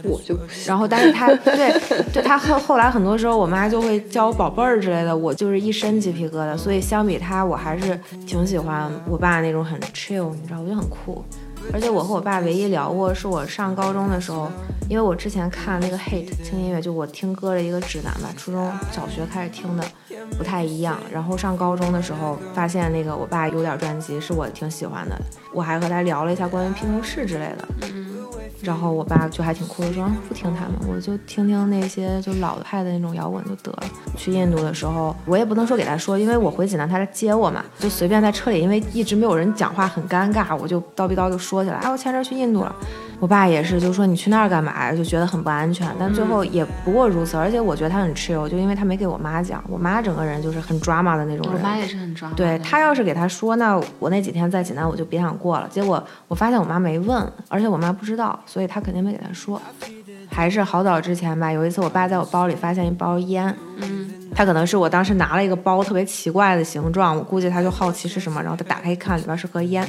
[0.04, 6.56] 我就，然后，但是他 对对他后后来很多时候，我妈就会叫我宝贝儿之类的，我就是一身鸡皮疙瘩。
[6.56, 11.24] 所以相比他，我还是挺喜欢我爸那种很 chill，你知道，我觉得很酷。
[11.72, 14.50] 而且我和我爸唯一聊过，是我上高中的时候，
[14.88, 19.84] 因为我之前看那个 hate 听音乐，就我听歌的一个指南吧，初中小学开始听的，
[20.36, 20.98] 不太一样。
[21.12, 25.16] 然后上高中的时候，发现那个我爸有点专辑是我挺喜欢的，
[25.54, 27.68] 我还和他聊了一下关于披头士之类的。
[27.82, 28.21] 嗯。
[28.62, 33.82] 然后我爸就还挺酷的，说不听他们，我就听听那些就老派的那种摇滚就得了。
[34.16, 42.74] 去印度的时候，我也不能说给他说，因为我回济南，他来接我嘛，就随便在车里，因为一直没有人讲话，很尴尬，我就叨逼叨就说起来，哎，我前阵去印度了。
[43.22, 44.92] 我爸也是，就说你去那儿干嘛呀？
[44.92, 47.36] 就觉得很不安全，但最后也不过如此。
[47.36, 51.62] 而且我觉得他很 chill，就因为他没给我妈讲，我妈整个人就是很 drama 的那种人。
[51.62, 52.34] 我妈也是很 drama。
[52.34, 55.68] 对他要是给他说，那我那几天在济南我就别想过了。
[55.70, 59.62] 结果我发现我妈没问，而且我妈不知道，所以他肯定没给他说。
[60.28, 69.88] 还是好早之前吧，有一次我爸在我包里发现一包烟，嗯，他可能是我当时拿了一个包特别奇怪的形状，我估计他就好奇是什么，然后他打开一看，里边是盒烟。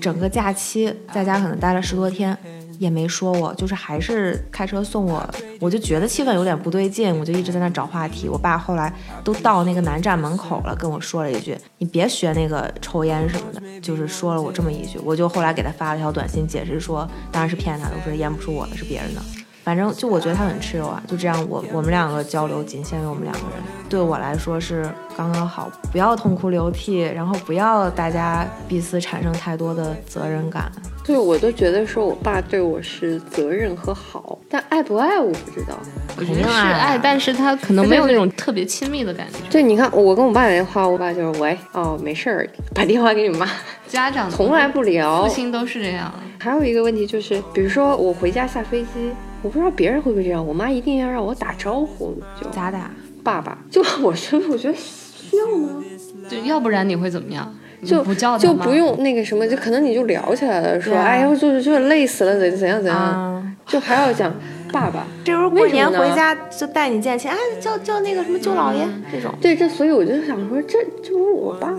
[0.00, 2.36] 整个假期在家可能待了十多天。
[2.78, 5.28] 也没说我，就是还是开车送我，
[5.60, 8.28] 我就觉得气氛有点不对劲，我就一直在那找话题。
[8.28, 19.20] 我爸后来都到那个南站门口了，跟我说了一句：“你别学那个抽烟什么的。”就是说了我这么一句，我就后来给他发了条短信解释说，当然是骗他的，我说烟不是我的，是别人的。
[19.64, 24.86] 反正就我觉得他很 chill 啊，就这样，我我们两个交流仅限于我们两个人，对我来说是
[25.16, 30.70] 刚刚好，不要痛哭流涕，然后不要大家彼此产生太多的责任感。
[31.02, 35.78] 对，我都觉得说我爸对我是责任和好，但爱不爱我不知道。
[36.16, 39.38] 我觉得是爱，但是他可能没有那种特别亲密的感觉。
[39.50, 43.46] 对，你看我跟我爸打电话，我爸就是喂，哦，没事儿，把电话给你妈。
[43.86, 46.12] 家长从来不聊，父亲都是这样。
[46.38, 49.12] 还有一个问题就是，比如说我回家下飞机，
[49.44, 52.90] 我不知道别人会不会这样，我妈一定要让我打招呼，就咋打？
[53.22, 55.84] 爸爸， 就我觉得，我觉得需要吗？
[56.26, 57.54] 就要不然你会怎么样？
[57.84, 64.32] 就不叫就不用那个什么，就可能你就聊起来了，说哎呀，就是就是累死了，怎怎样怎样，就还要讲
[64.72, 65.06] 爸爸。
[65.22, 69.30] 这时候过年回家就带你见亲，哎，叫叫那个什么舅姥爷这种。
[69.42, 71.78] 对，这所以我就想说，这这不是我爸吗？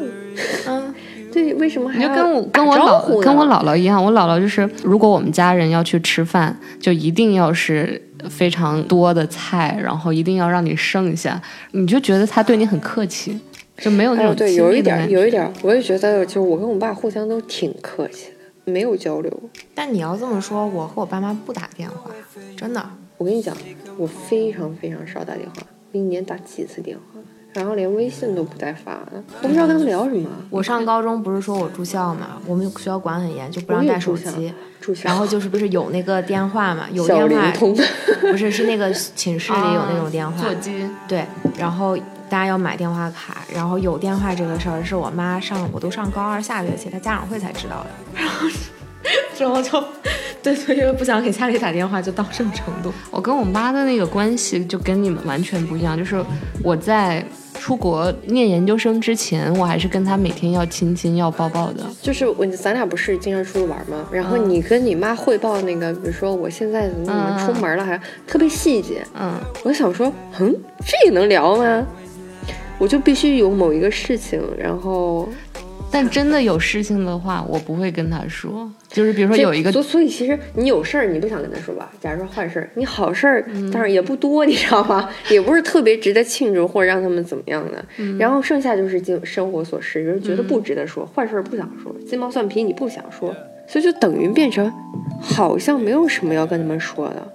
[0.68, 0.94] 嗯。
[1.36, 4.02] 对，为什么你就跟我跟我姥跟我姥姥一样？
[4.02, 13.38] 我姥姥就是，如果我们家人要去吃饭，就一定要是非常多的菜，然后一定要让你剩下，你就觉得他对你很客气，
[13.80, 19.30] 就没有那种对，有一点，有一点，我也觉得，就是我跟我爸互相都挺客气的，没有交流。
[19.74, 22.12] 但你要这么说，我和我爸妈不打电话，
[22.56, 22.82] 真的。
[23.18, 23.54] 我跟你讲，
[23.98, 25.56] 我非常非常少打电话，
[25.92, 27.20] 我一年打几次电话。
[27.56, 30.28] 然后连微信都不带发的，我不知道跟他们聊什么。
[30.50, 34.54] 我上高中不是说我住校嘛，我们学校管很严，就不让带手机。
[34.82, 35.08] 住校。
[35.08, 36.86] 然后就是不是有那个电话嘛？
[36.92, 37.52] 有电话。
[38.20, 40.44] 不是，是那个寝室里有那种电话。
[40.44, 40.86] 座机。
[41.08, 41.26] 对，
[41.58, 41.96] 然后
[42.30, 47.90] 大家要买电话卡，然后有电话这个事儿是我妈上我都上高二下学期，她家长会才知道的。
[48.22, 48.48] 然后
[49.34, 49.82] 之后就。
[50.44, 52.94] 对对，因为不想给家里打电话，就到这种程度。
[53.10, 55.98] 我跟我妈的那个关系就跟你们完全不一样。
[55.98, 56.24] 就是
[56.64, 57.26] 我在
[57.60, 61.84] 出国念研究生之前，我还是跟他每天要亲亲要抱抱的。
[62.02, 64.08] 就是我咱俩不是经常出去玩吗？
[64.12, 69.06] 然后你跟你妈汇报那个，比如说我现在怎么怎么出门了，还特别细节。
[69.20, 69.34] 嗯，
[69.64, 71.86] 我想说，嗯，这也能聊吗？
[72.78, 75.28] 我就必须有某一个事情，然后。
[75.92, 78.70] 但真的有事情的话，我不会跟他说。
[78.90, 81.90] 就是比如说有一个，所所以其实你有事儿你不想跟他说吧？
[82.02, 85.10] 假如说坏事儿，你好事儿，但是也不多，你知道吗？
[85.32, 87.86] 也不是特别值得庆祝或者让他们怎么样的。
[88.18, 93.34] 然后剩下就是就生活琐事，人觉得不值得说，坏事儿不想说，鸡毛蒜皮你不想说，
[93.68, 94.72] 所以就等于变成
[95.22, 97.28] 好像没有什么要跟他们说的。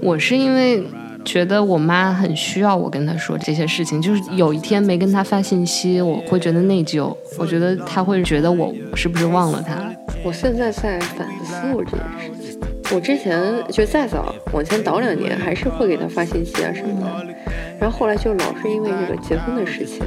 [0.00, 0.82] 我是因为。
[1.24, 7.14] 觉得我妈很需要我跟她说这些事情，就是有一天没跟她发信息，我会觉得内疚。
[7.38, 9.76] 我觉得她会觉得我是不是忘了她。
[10.24, 12.60] 我现在在反思我这件事情。
[12.92, 13.40] 我之前
[13.70, 17.26] 就再早往前倒两年，还是会给她发信息啊什么的。
[17.78, 20.00] 然后后来就老是因为这个结婚的事情，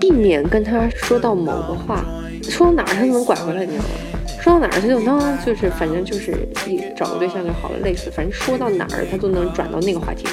[0.00, 2.02] 避免跟她说到某个话，
[2.42, 4.13] 说到哪儿她都能拐回来，你知道吗？
[4.44, 10.26] 说到哪儿他就能，就是反正就是一找个对象就好了，类似，反正说到哪儿他都能转到那个话题。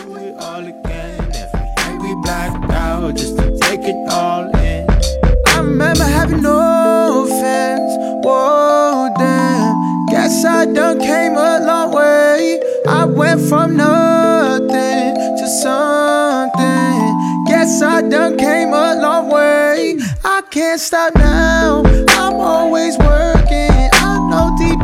[24.48, 24.82] 上。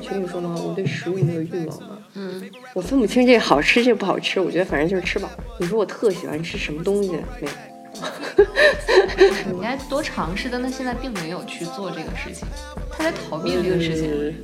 [0.00, 0.54] 群里说吗？
[0.62, 1.98] 我对食物没有欲望吗？
[2.14, 2.42] 嗯，
[2.74, 5.30] 我分不清这好吃这不好吃，我觉得反正就是吃饱。
[5.58, 7.48] 你说我特喜欢吃什么东西没有？
[9.46, 12.46] 你应该多尝试，但他现在并没有去做这个事情，
[12.90, 14.34] 他在逃避这个事情，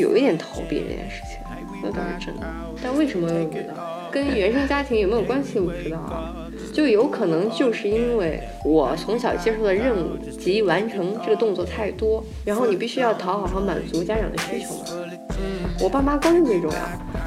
[0.00, 1.39] 有一点逃避这件事情，
[1.82, 2.46] 那倒是真的。
[2.82, 3.74] 但为什么我不知道？
[4.10, 5.58] 跟原生家庭有没有关系？
[5.60, 6.34] 我不知道啊。
[6.72, 14.84] 就有可能就是因为我从小接受的任务及完成这个动作太多，然后你必须要讨好和满足家长的需求嘛。
[15.30, 16.78] 嗯，我爸妈高兴最重要，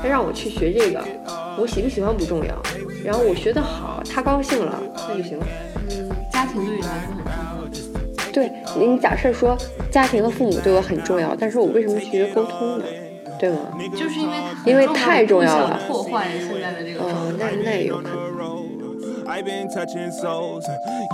[0.01, 1.03] 他让我去学这个，
[1.57, 2.61] 我喜不喜欢不重要，
[3.03, 5.45] 然后我学得好，他高兴了，那就行了。
[5.89, 8.31] 嗯，家庭对你来说很重要。
[8.31, 9.57] 对，你假设说
[9.91, 12.85] 家庭和父母对我很重要，但是我为什么去学沟通呢？
[13.43, 13.59] 对吗？
[13.93, 17.03] 就是因为因为太重要了，破坏现在的这个。
[17.03, 18.23] 哦，那那也有可能。
[19.25, 20.65] I've been touching souls.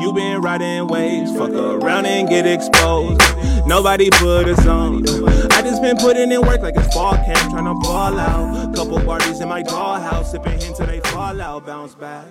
[0.02, 1.32] You been riding waves.
[1.36, 3.20] Fuck around and get exposed.
[3.66, 5.04] Nobody put us on.
[5.52, 8.76] I just been putting in work like it's fall camp, trying to ball out.
[8.76, 12.26] Couple parties in my dollhouse, sipping into they fall out, bounce back.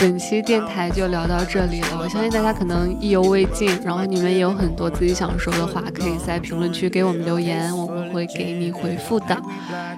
[0.00, 9.36] 本期电台就聊到这里了，我相信大家可能意犹未尽，然后你们也有很多自己想说的话，可以在评论区给我们留言，我们会给你回复的。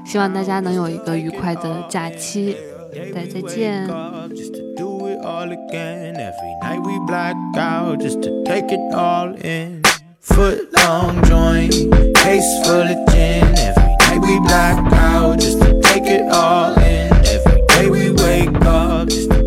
[0.06, 2.56] 希望大家能有一个愉快的假期，
[3.14, 3.86] 大家再见。
[5.22, 9.82] All again, every night we black out just to take it all in.
[10.20, 11.72] Foot long joint,
[12.14, 12.96] case full of.
[13.10, 17.12] Every night we black out just to take it all in.
[17.12, 19.39] Every day we wake up just to